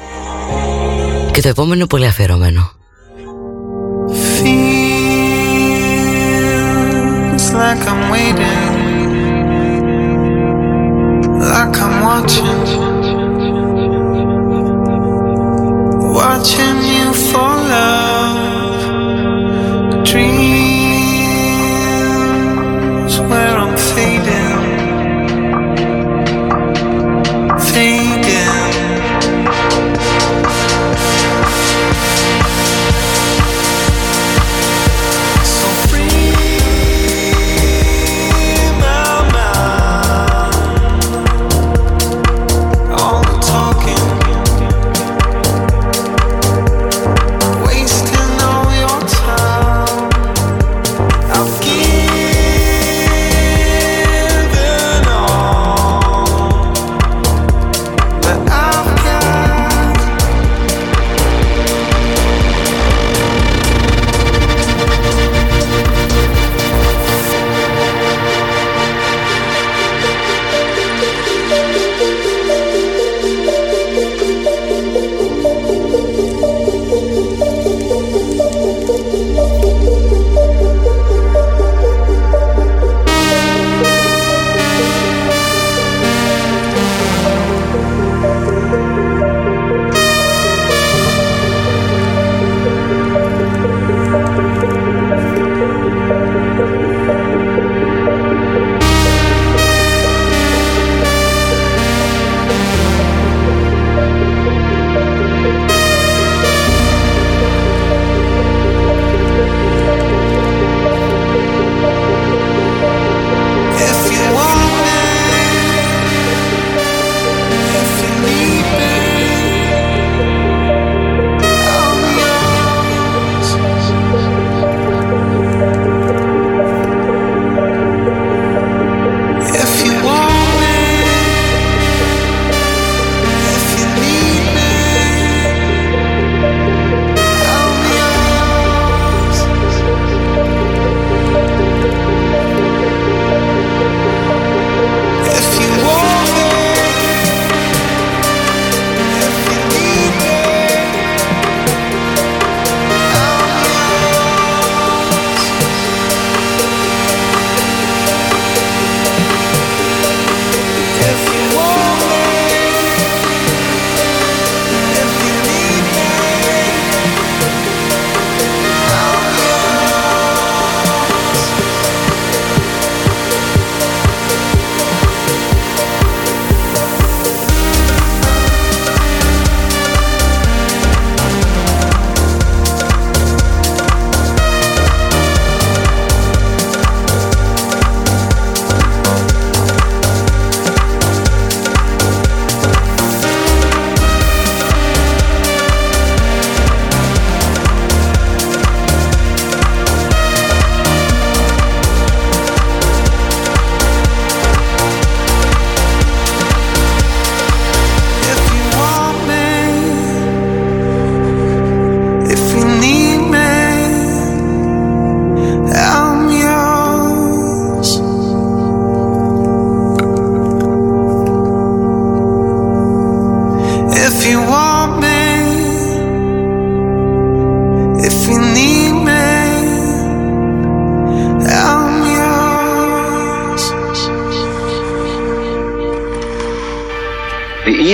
Και 1.33 1.41
το 1.41 1.49
επόμενο 1.49 1.75
είναι 1.75 1.87
πολύ 1.87 2.07
αφιερωμένο. 2.07 2.71
Feels 4.43 4.67
like 7.61 7.85
I'm 7.91 8.03
waiting, 8.15 8.75
like 11.53 11.77
I'm 11.85 11.95
watching, 12.09 12.90
watching 16.21 16.79
you 16.93 17.15
fall 17.15 17.67
out. 17.89 18.81
Dream 20.05 20.60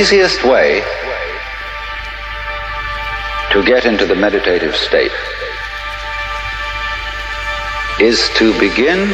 easiest 0.07 0.45
way 0.45 0.83
to 3.51 3.61
get 3.65 3.87
into 3.87 4.07
the 4.07 4.15
meditative 4.15 4.77
state 4.77 5.11
is 8.01 8.31
to 8.37 8.57
begin 8.61 9.11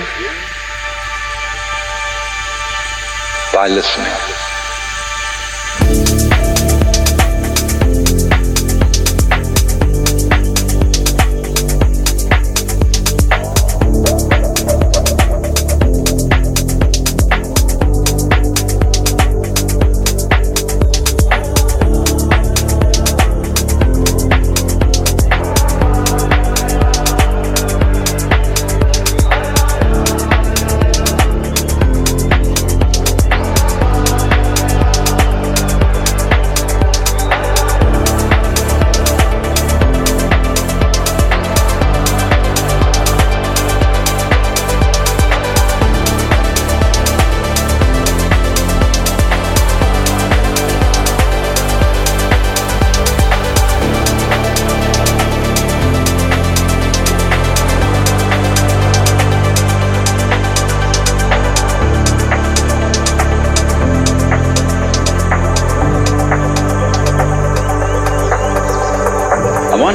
by 3.54 3.68
listening. 3.68 4.31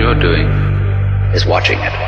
You're 0.00 0.14
doing 0.18 0.46
is 1.34 1.44
watching 1.44 1.78
it. 1.78 1.99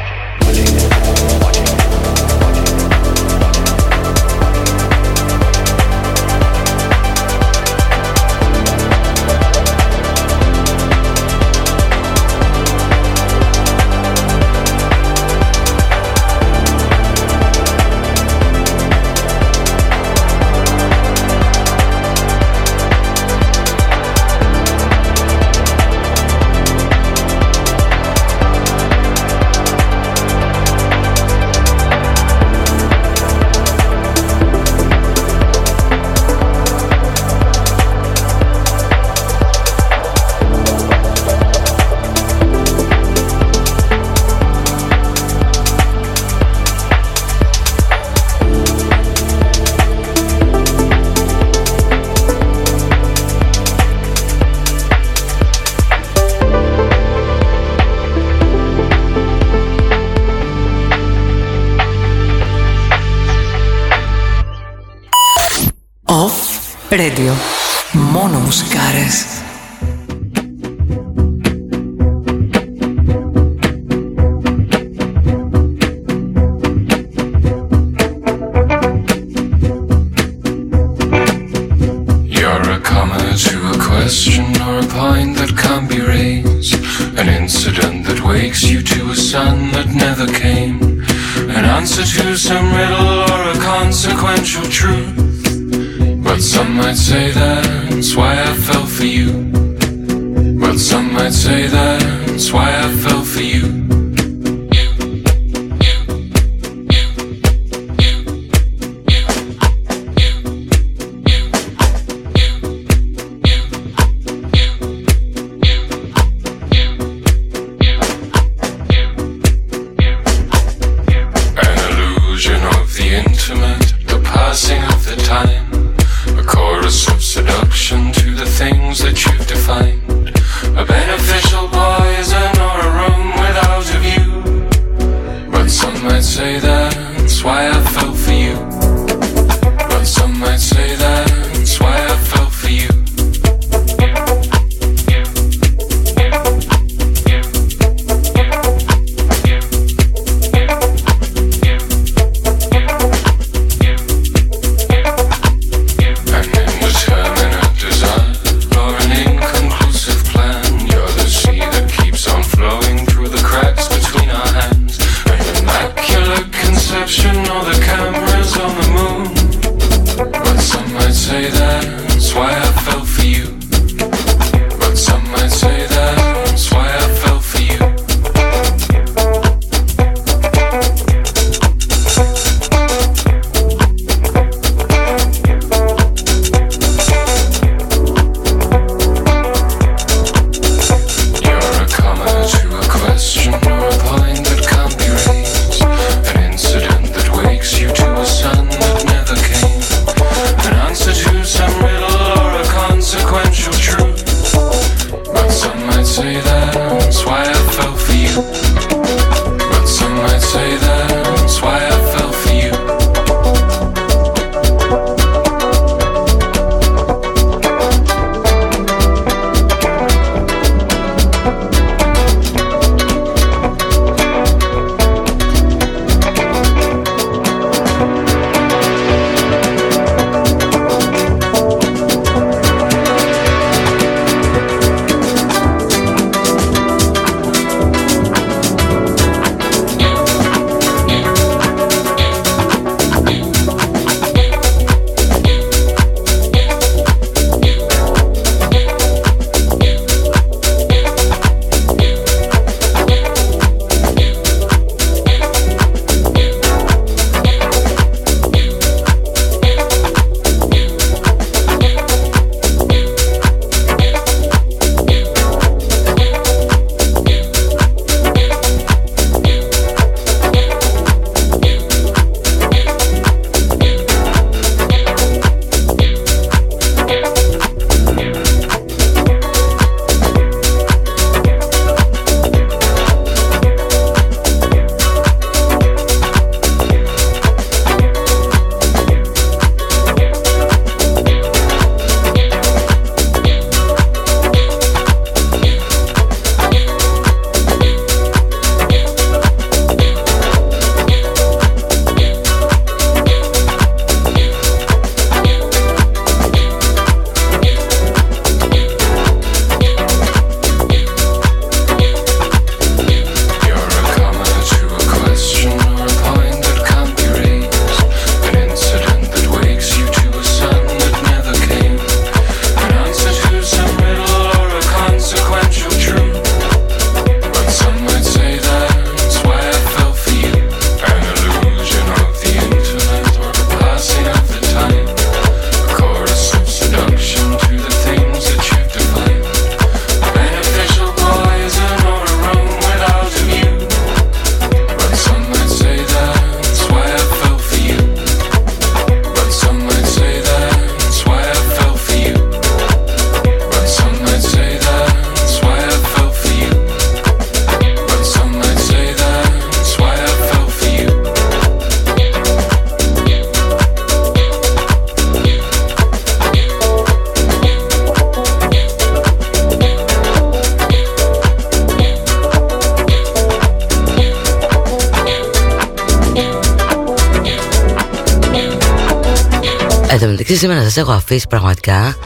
Σας 381.39 381.47
έχω 381.51 381.67
αφήσει 381.67 381.77
πραγματικά 381.87 382.17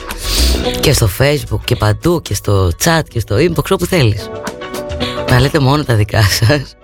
και 0.80 0.92
στο 0.92 1.08
facebook 1.18 1.60
και 1.64 1.76
παντού 1.76 2.22
και 2.22 2.34
στο 2.34 2.70
chat 2.84 3.00
και 3.08 3.20
στο 3.20 3.36
inbox 3.36 3.70
όπου 3.70 3.86
θέλεις. 3.86 4.30
Να 5.30 5.40
λέτε 5.40 5.58
μόνο 5.58 5.84
τα 5.84 5.94
δικά 5.94 6.22
σας. 6.22 6.74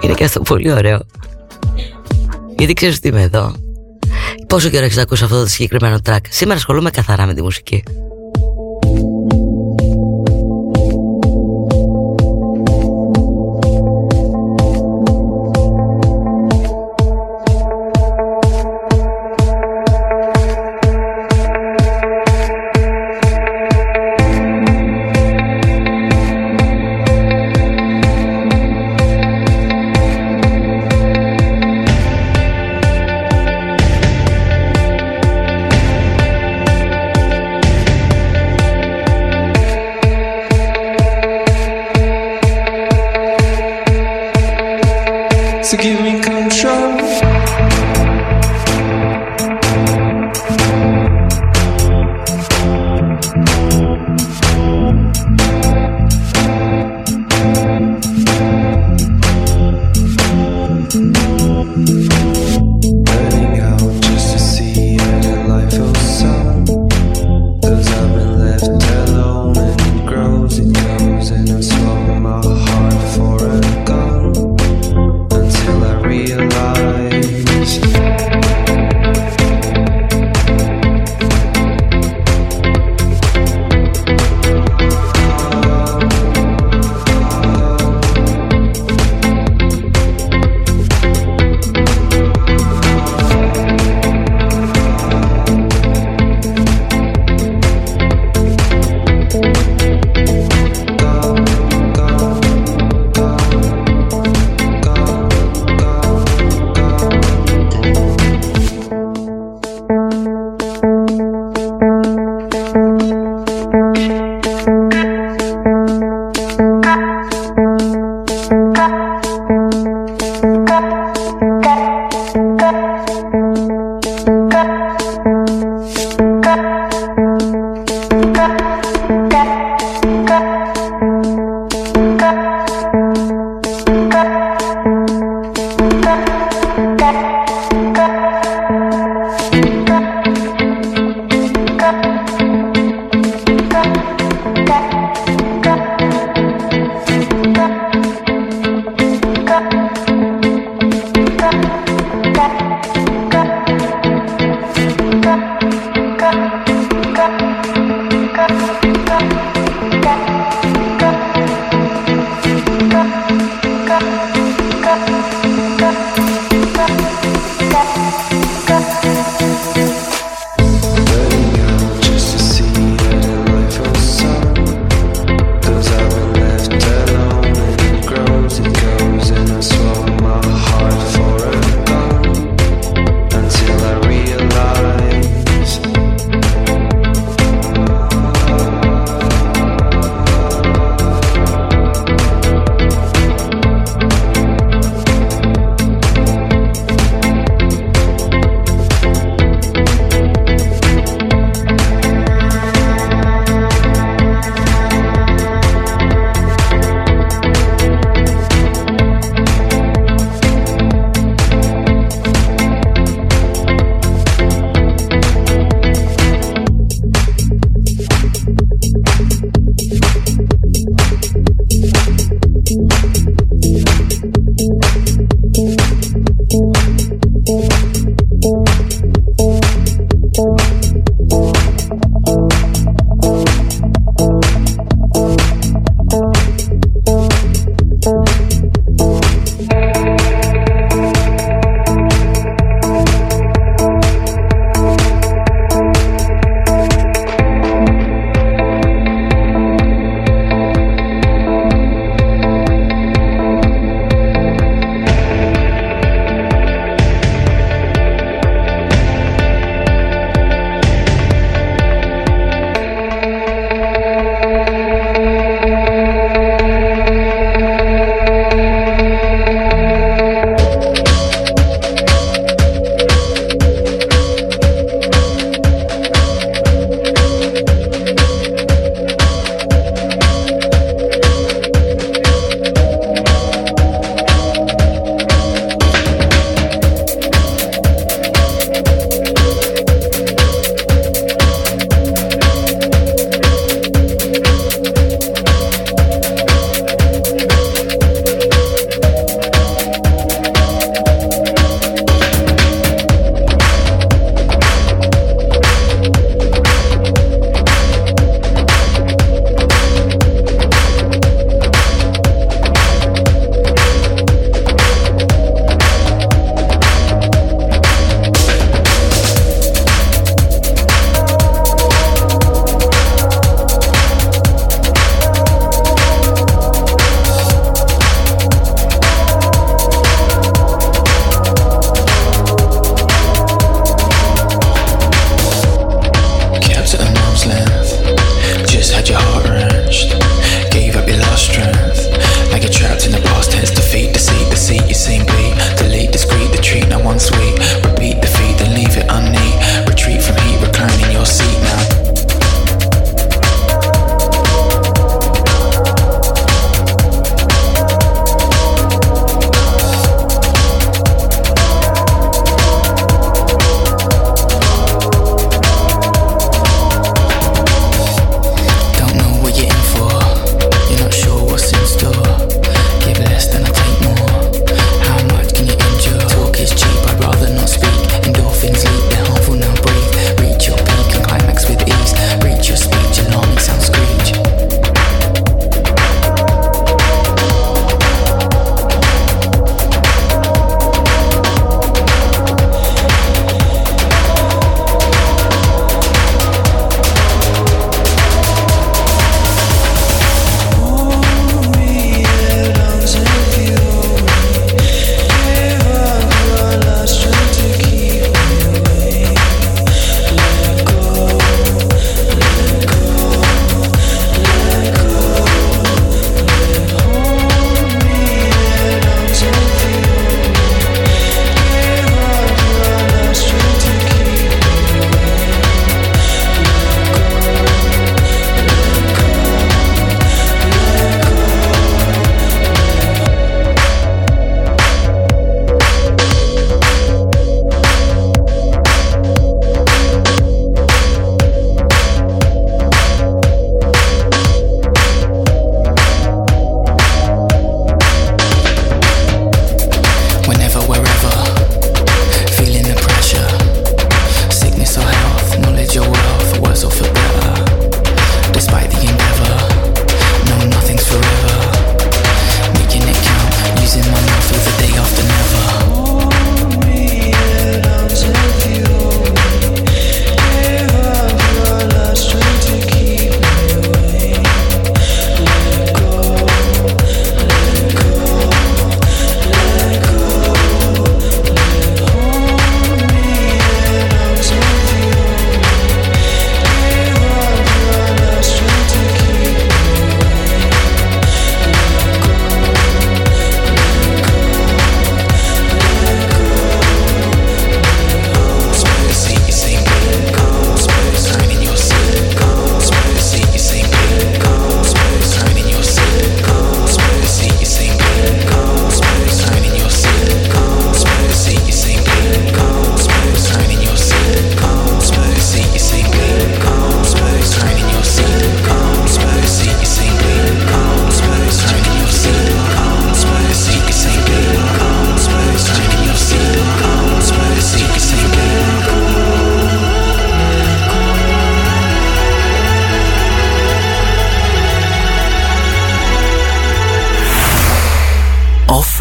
Είναι 0.00 0.14
και 0.14 0.24
αυτό 0.24 0.40
πολύ 0.40 0.72
ωραίο. 0.72 1.00
Γιατί 2.58 2.72
ξέρεις 2.72 3.00
τι 3.00 3.08
είμαι 3.08 3.22
εδώ. 3.22 3.54
Πόσο 4.46 4.68
καιρό 4.68 4.84
έχεις 4.84 4.98
ακούσεις 4.98 5.24
αυτό 5.24 5.40
το 5.40 5.46
συγκεκριμένο 5.48 5.98
track; 6.08 6.18
Σήμερα 6.28 6.58
ασχολούμαι 6.58 6.90
καθαρά 6.90 7.26
με 7.26 7.34
τη 7.34 7.42
μουσική. 7.42 7.82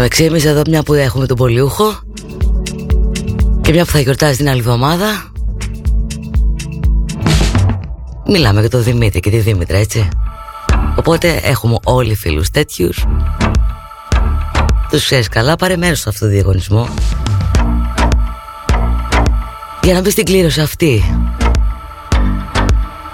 Μεταξύ 0.00 0.24
εμείς 0.24 0.44
εδώ 0.44 0.62
μια 0.68 0.82
που 0.82 0.94
έχουμε 0.94 1.26
τον 1.26 1.36
Πολιούχο 1.36 2.00
Και 3.60 3.72
μια 3.72 3.84
που 3.84 3.90
θα 3.90 4.00
γιορτάζει 4.00 4.36
την 4.36 4.48
άλλη 4.48 4.58
εβδομάδα. 4.58 5.32
Μιλάμε 8.26 8.60
για 8.60 8.70
τον 8.70 8.82
Δημήτρη 8.82 9.20
και 9.20 9.30
τη 9.30 9.38
Δήμητρα 9.38 9.76
έτσι. 9.76 10.08
Οπότε 10.96 11.40
έχουμε 11.44 11.76
όλοι 11.84 12.14
φίλους 12.14 12.50
τέτοιους. 12.50 13.04
Τους 14.90 15.04
ξέρεις 15.04 15.28
καλά 15.28 15.56
πάρε 15.56 15.76
μέρος 15.76 16.00
σε 16.00 16.08
αυτό 16.08 16.24
το 16.24 16.30
διαγωνισμό 16.30 16.88
Για 19.82 19.94
να 19.94 20.00
μπει 20.00 20.10
στην 20.10 20.24
κλήρωση 20.24 20.60
αυτή 20.60 21.04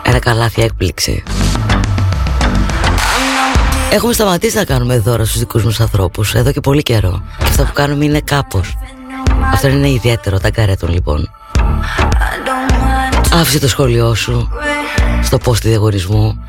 Ένα 0.02 0.18
καλάθι 0.18 0.62
έκπληξη 0.62 1.22
Έχουμε 3.92 4.12
σταματήσει 4.12 4.56
να 4.56 4.64
κάνουμε 4.64 4.98
δώρα 4.98 5.24
στους 5.24 5.38
δικούς 5.38 5.64
μας 5.64 5.80
ανθρώπους 5.80 6.34
Εδώ 6.34 6.52
και 6.52 6.60
πολύ 6.60 6.82
καιρό. 6.82 7.22
Και 7.38 7.44
αυτά 7.44 7.64
που 7.64 7.72
κάνουμε 7.72 8.04
είναι 8.04 8.20
κάπως. 8.20 8.76
Αυτό 9.52 9.68
είναι 9.68 9.90
ιδιαίτερο, 9.90 10.38
τα 10.38 10.50
καρέτων 10.50 10.92
λοιπόν. 10.92 11.30
Άφησε 13.32 13.58
το 13.58 13.68
σχόλιο 13.68 14.14
σου 14.14 14.48
Στο 15.22 15.36
post 15.44 15.58
του 15.58 15.68
διαγωνισμού 15.68 16.44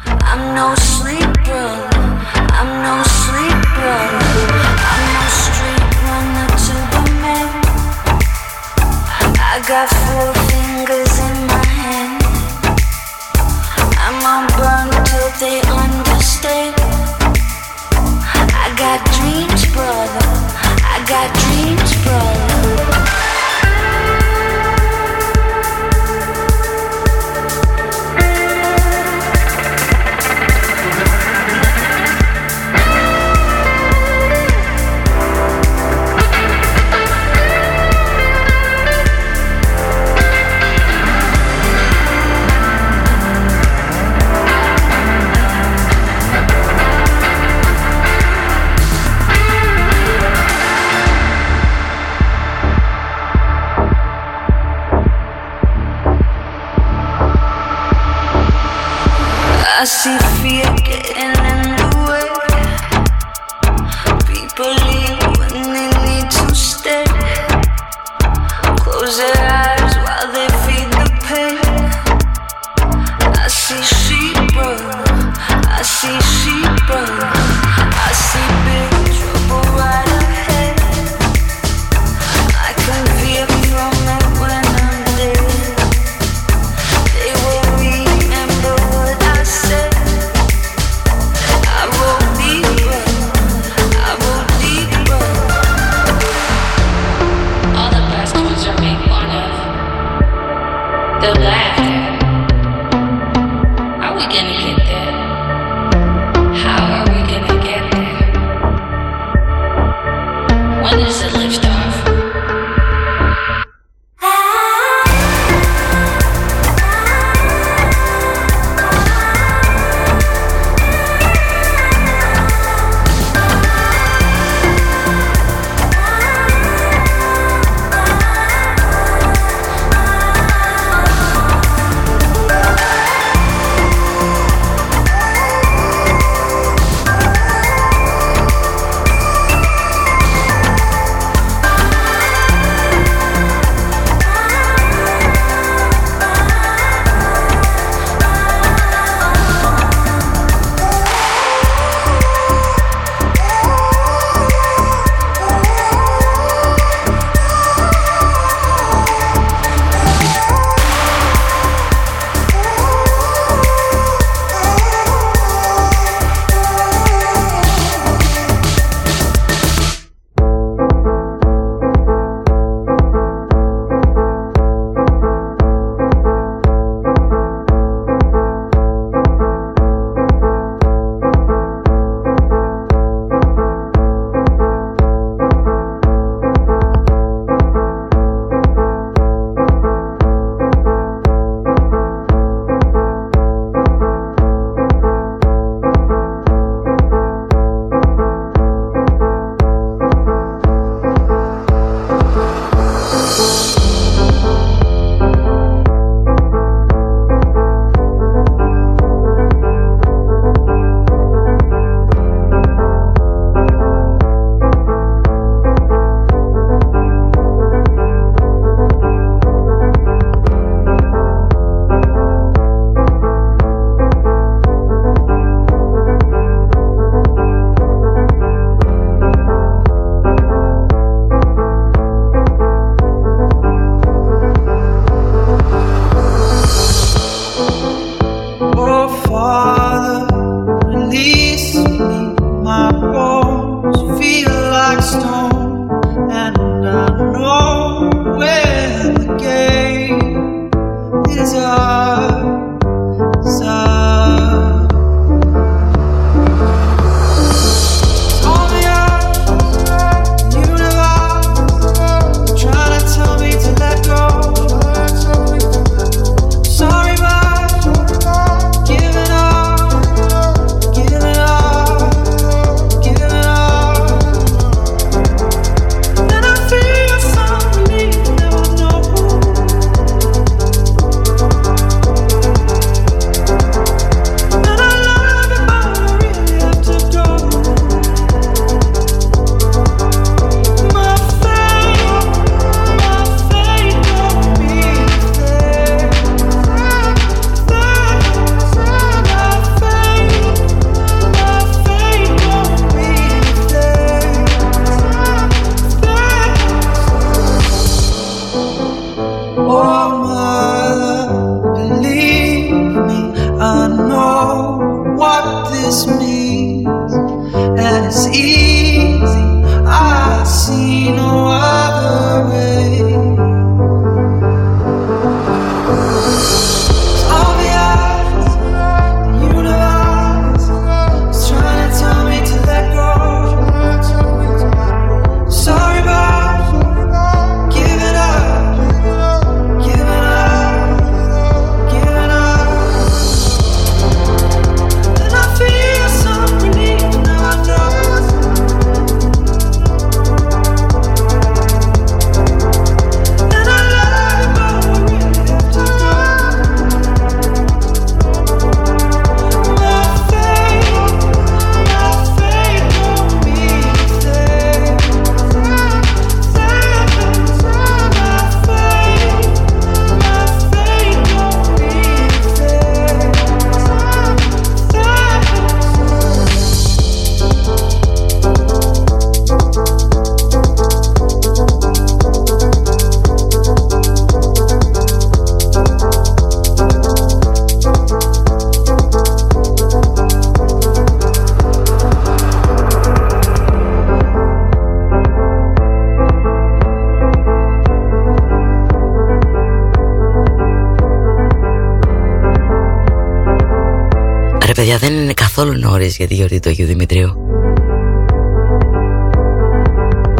για 406.18 406.28
τη 406.28 406.34
γιορτή 406.34 406.60
του 406.60 406.70
Αγίου 406.70 406.86
Δημητρίου. 406.86 407.34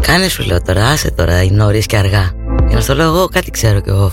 Κάνε 0.02 0.28
σου 0.28 0.44
λέω 0.44 0.62
τώρα, 0.62 0.86
άσε 0.86 1.12
τώρα, 1.12 1.44
είναι 1.44 1.56
νωρίς 1.56 1.86
και 1.86 1.98
αργά. 1.98 2.32
Για 2.68 2.76
να 2.76 2.82
στο 2.82 2.96
λέω 2.96 3.08
εγώ 3.08 3.28
κάτι 3.28 3.52
ξέρω 3.52 3.80
κι 3.80 3.90
εγώ. 3.90 4.12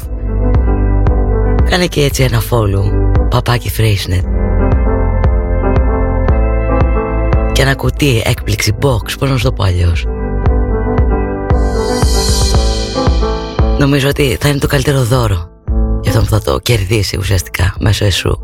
Κάνε 1.70 1.86
και 1.86 2.04
έτσι 2.04 2.22
ένα 2.22 2.42
follow 2.50 2.90
Παπάκι 3.28 3.70
Freshnet. 3.78 4.24
Και 7.52 7.62
ένα 7.62 7.74
κουτί 7.74 8.22
έκπληξη 8.24 8.72
box 8.82 9.18
Πώς 9.18 9.30
να 9.30 9.36
σου 9.36 9.44
το 9.44 9.52
πω 9.52 9.64
αλλιώς. 9.64 10.06
Νομίζω 13.78 14.08
ότι 14.08 14.36
θα 14.40 14.48
είναι 14.48 14.58
το 14.58 14.66
καλύτερο 14.66 15.02
δώρο 15.02 15.48
Για 16.02 16.10
αυτό 16.12 16.20
που 16.20 16.28
θα 16.28 16.40
το 16.40 16.58
κερδίσει 16.58 17.16
ουσιαστικά 17.16 17.74
Μέσω 17.78 18.04
εσού 18.04 18.43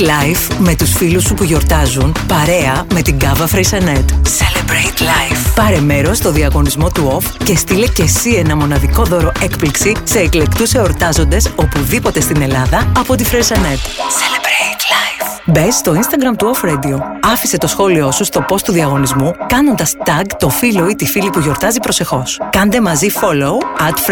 Celebrate 0.00 0.08
life 0.08 0.56
με 0.58 0.74
τους 0.74 0.92
φίλους 0.92 1.22
σου 1.22 1.34
που 1.34 1.44
γιορτάζουν, 1.44 2.14
παρέα 2.26 2.84
με 2.94 3.02
την 3.02 3.18
Cava 3.18 3.46
Freixenet. 3.46 4.10
Celebrate 4.10 5.00
life. 5.00 5.54
Πάρε 5.54 5.80
μέρος 5.80 6.16
στο 6.16 6.30
διαγωνισμό 6.30 6.90
του 6.90 7.20
OFF 7.20 7.42
και 7.44 7.56
στείλε 7.56 7.86
και 7.86 8.02
εσύ 8.02 8.30
ένα 8.30 8.56
μοναδικό 8.56 9.02
δώρο 9.02 9.32
έκπληξη 9.42 9.96
σε 10.04 10.18
εκλεκτούς 10.18 10.74
εορτάζοντες 10.74 11.50
οπουδήποτε 11.56 12.20
στην 12.20 12.42
Ελλάδα 12.42 12.92
από 12.98 13.14
τη 13.14 13.24
Freixenet. 13.24 13.78
Celebrate 13.78 14.80
life. 14.80 15.40
Μπες 15.44 15.70
στο 15.70 15.92
Instagram 15.92 16.36
του 16.36 16.54
Off 16.54 16.68
Radio. 16.68 16.98
Άφησε 17.32 17.56
το 17.56 17.66
σχόλιο 17.66 18.10
σου 18.10 18.24
στο 18.24 18.44
post 18.48 18.60
του 18.60 18.72
διαγωνισμού 18.72 19.34
κάνοντας 19.46 19.94
tag 20.04 20.26
το 20.38 20.48
φίλο 20.48 20.88
ή 20.88 20.94
τη 20.94 21.06
φίλη 21.06 21.30
που 21.30 21.40
γιορτάζει 21.40 21.78
προσεχώς. 21.78 22.40
Κάντε 22.50 22.80
μαζί 22.80 23.08
follow 23.20 23.82
at 23.88 24.10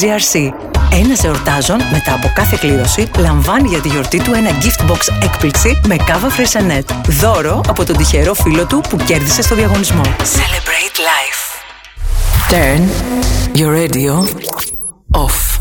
GRC. 0.00 0.71
Ένας 0.94 1.24
εορτάζων 1.24 1.76
μετά 1.92 2.14
από 2.14 2.32
κάθε 2.34 2.56
κλήρωση 2.60 3.10
λαμβάνει 3.18 3.68
για 3.68 3.80
τη 3.80 3.88
γιορτή 3.88 4.22
του 4.22 4.32
ένα 4.34 4.50
gift 4.50 4.90
box 4.90 4.98
έκπληξη 5.22 5.80
με 5.86 5.96
Cava 5.96 6.28
Freixenet. 6.28 6.94
Δώρο 7.06 7.60
από 7.68 7.84
τον 7.84 7.96
τυχερό 7.96 8.34
φίλο 8.34 8.66
του 8.66 8.80
που 8.88 8.96
κέρδισε 8.96 9.42
στο 9.42 9.54
διαγωνισμό. 9.54 10.02
Celebrate 10.02 10.98
life. 11.08 11.42
Turn 12.52 12.82
your 13.54 13.72
radio 13.72 14.12
off. 15.24 15.51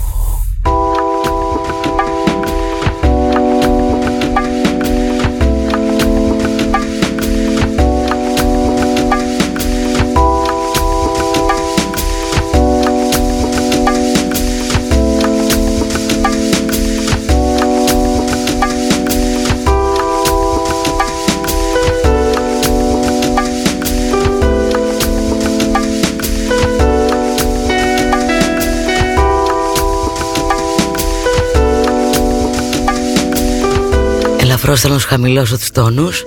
Ελαφρώς 34.64 34.82
θέλω 34.82 34.94
να 34.94 35.00
σου 35.00 35.08
χαμηλώσω 35.08 35.58
τους 35.58 35.72
τόνους. 35.72 36.26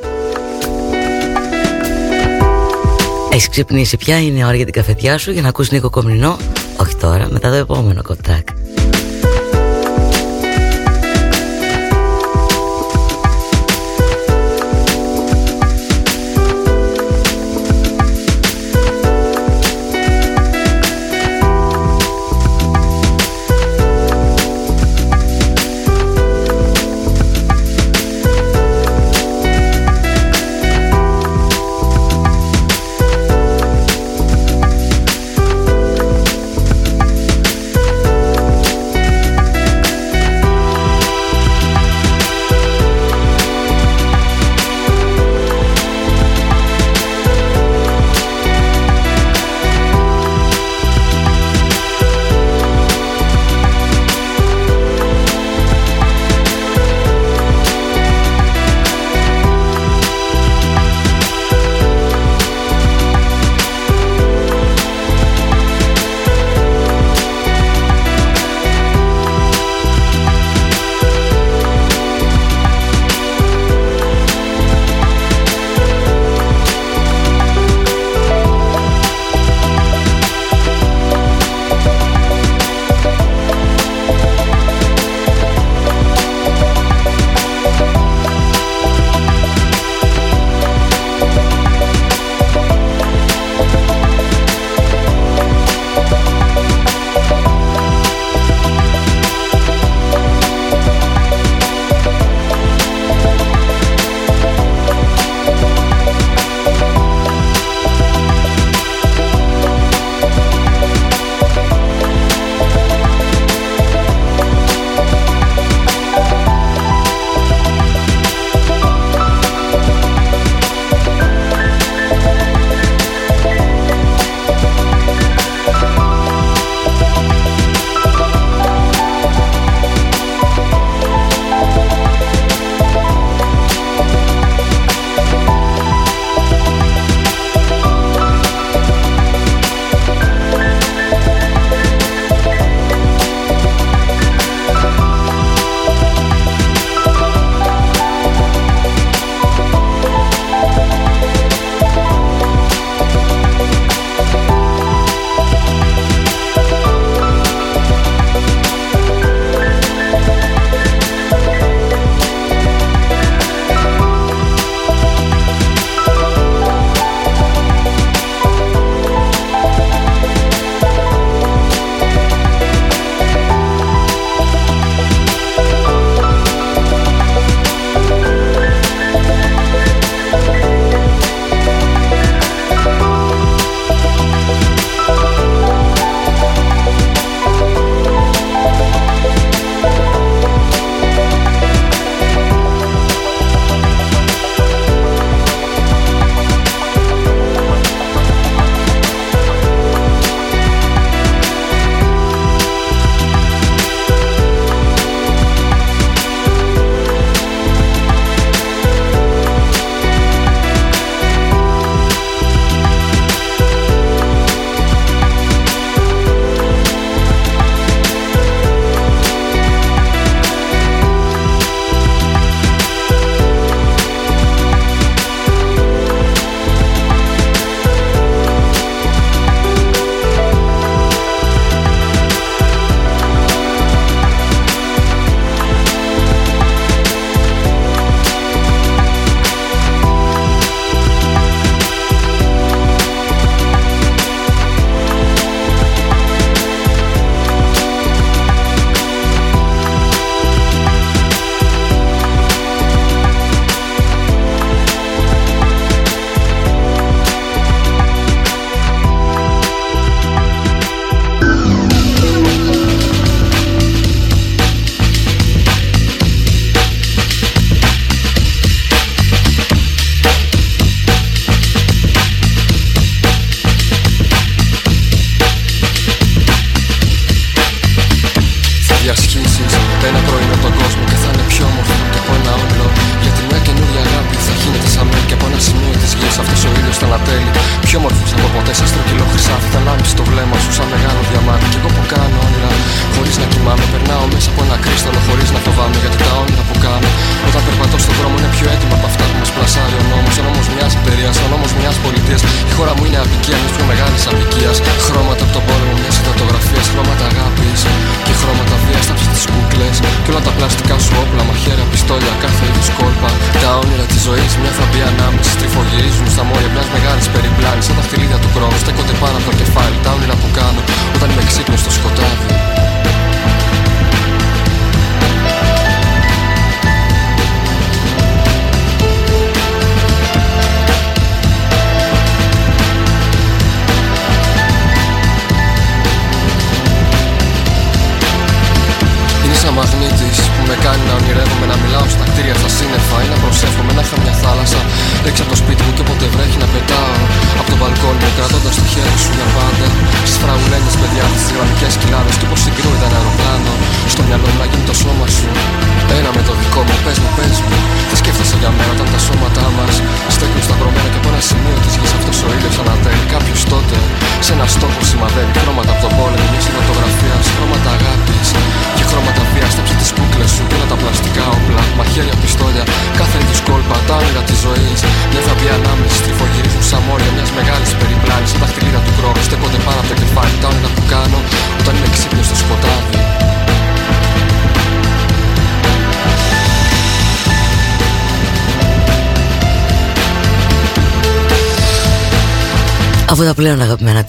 Έχεις 3.32 3.48
ξυπνήσει 3.48 3.96
πια, 3.96 4.20
είναι 4.22 4.44
ώρα 4.44 4.54
για 4.54 4.64
την 4.64 4.74
καφετιά 4.74 5.18
σου 5.18 5.30
Για 5.30 5.42
να 5.42 5.48
ακούσεις 5.48 5.72
Νίκο 5.72 5.90
Κομνηνό. 5.90 6.36
Όχι 6.76 6.96
τώρα, 6.96 7.28
μετά 7.30 7.48
το 7.50 7.54
επόμενο 7.54 8.02
κοτράκ 8.02 8.43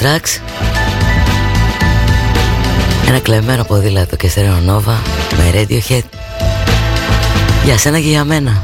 tracks 0.06 0.42
Ένα 3.08 3.19
κλεμμένο 3.19 3.64
ποδήλατο 3.64 4.16
και 4.16 4.30
στερεό 4.30 4.58
Nova 4.67 4.95
Με 5.38 5.51
Radiohead. 5.53 6.03
Για 7.66 7.77
σένα 7.77 8.00
και 8.00 8.08
για 8.08 8.24
μένα. 8.24 8.64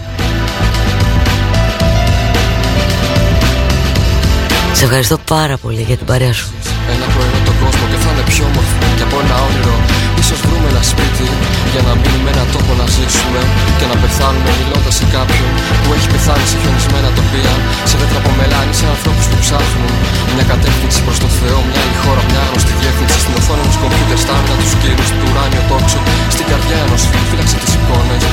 Σε 4.74 4.84
ευχαριστώ 4.84 5.18
πάρα 5.18 5.58
πολύ 5.58 5.82
για 5.82 5.98
την 5.98 6.06
παρέα 6.06 6.34
σου. 6.34 6.48
Ένα 6.96 7.06
πρωί 7.14 7.30
με 7.34 7.46
τον 7.46 7.54
κόσμο 7.64 7.88
και 7.92 7.98
θα 8.04 8.12
είναι 8.12 8.24
πιο 8.32 8.44
όμορφο 8.46 8.76
Και 8.98 9.04
από 9.04 9.20
ένα 9.24 9.36
όνειρο. 9.48 9.76
Ίσως 10.20 10.40
βρούμε 10.42 10.70
ένα 10.82 10.90
σπίτι 10.96 11.28
Για 11.74 11.82
να 11.88 11.94
μείνουμε 12.02 12.30
ένα 12.36 12.46
τόπο 12.54 12.72
να 12.82 12.86
ζήσουμε 12.96 13.42
Και 13.78 13.86
να 13.92 13.96
πεθάνουμε 14.02 14.52
μιλώντας 14.60 14.94
σε 15.00 15.06
κάποιον 15.16 15.52
Που 15.84 15.90
έχει 15.96 16.08
πεθάνει 16.14 16.46
σε 16.52 16.58
χιονισμένα 16.62 17.10
τοπία. 17.18 17.54
Σε 17.90 17.96
δέντρα 18.00 18.20
από 18.24 18.32
μελάνι, 18.40 18.74
σε 18.80 18.86
ανθρώπους 18.94 19.26
που 19.30 19.38
ψάχνουν 19.44 19.94
Μια 20.36 20.46
κατεύθυνση 20.54 21.00
προς 21.06 21.18
το 21.24 21.30
Θεό, 21.40 21.58
μια 21.68 21.80
άλλη 21.84 21.98
χώρα, 22.04 22.22
μια 22.32 22.42
γνωστή 22.50 22.74
διεύθυνση. 22.80 23.18
Στην 23.24 23.34
οθόνη 23.40 23.64
μου 23.68 23.74
κομπιούτερ, 23.82 24.18
στα 24.24 24.34
άμυνα 24.38 24.56
τους 24.62 24.74
κύριους 24.82 25.10
του 25.18 25.26
ουράνιο 25.30 25.64
τόξο 25.70 26.00
Στην 26.36 26.46
καρδιά 26.52 26.78
ενός 26.86 27.02
φίλου, 27.10 27.28
φύλαξε 27.32 27.58
τις 27.64 27.72
εικόνες. 27.78 28.24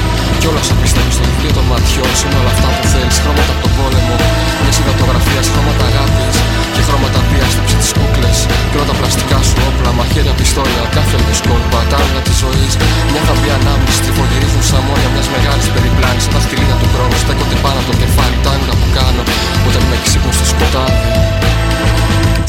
Κι 0.40 0.46
όλα 0.50 0.60
όσα 0.64 0.74
πιστεύεις 0.82 1.14
στο 1.16 1.24
βιβλίο 1.28 1.52
των 1.56 1.64
ματιών. 1.70 2.12
Σου 2.18 2.26
Είναι 2.26 2.38
όλα 2.42 2.52
αυτά 2.54 2.68
που 2.76 2.84
θέλεις, 2.92 3.16
χρώματα 3.22 3.52
από 3.54 3.62
τον 3.64 3.72
πόλεμο. 3.78 4.14
Μια 4.60 4.72
υδατογραφία, 4.82 5.40
χρώματα 5.52 5.84
αγάπης 5.90 6.36
και 6.78 6.84
χρώματα 6.88 7.20
βίας 7.28 7.50
Στέψε 7.54 7.76
τις 7.82 7.92
κούκλες 7.96 8.38
και 8.70 8.76
όλα 8.76 8.86
τα 8.90 8.96
πλαστικά 9.00 9.38
σου 9.48 9.56
όπλα 9.68 9.90
Μαχαίρια, 9.98 10.34
πιστόλια, 10.38 10.84
κάθε 10.96 11.16
είδους 11.20 11.40
κόλπα 11.48 11.80
Τα 11.90 11.96
όνειρα 12.02 12.22
της 12.28 12.37
ζωής. 12.42 12.72
Μια 13.12 13.22
θα 13.28 13.34
μπει 13.38 13.48
ανάμνηση 13.58 13.98
Τριφογυρίζουν 14.04 14.62
σαν 14.70 14.82
μόρια 14.86 15.08
μιας 15.14 15.28
μεγάλης 15.34 15.68
περιπλάνης. 15.74 16.22
Σαν 16.24 16.32
τα 16.34 16.40
φτυλίδια 16.44 16.76
του 16.80 16.88
χρόνου 16.92 17.16
στέκονται 17.24 17.56
πάνω 17.64 17.78
από 17.80 17.88
το 17.90 17.94
κεφάλι 18.02 18.36
Τα 18.44 18.50
όνειρα 18.54 18.74
που 18.80 18.88
κάνω 18.96 19.22
όταν 19.68 19.82
με 19.90 19.96
ξύπνω 20.04 20.32
στο 20.38 20.46
σκοτάδι. 20.52 21.00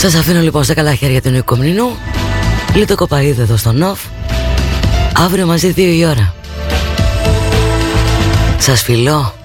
Σας 0.03 0.14
αφήνω 0.19 0.42
λοιπόν 0.48 0.64
στα 0.64 0.74
καλά 0.80 0.93
χέρια 1.01 1.22
του 1.22 1.30
Νικομνηνού 1.30 1.88
Λίτο 2.74 2.95
Κοπαίδη 2.95 3.42
εδώ 3.42 3.58
στο 3.58 3.72
Νοφ 3.72 4.00
Αύριο 5.26 5.45
μαζί 5.45 5.72
δύο 5.72 5.92
η 5.92 6.06
ώρα. 6.06 6.34
Σας 8.58 8.82
φιλώ 8.82 9.39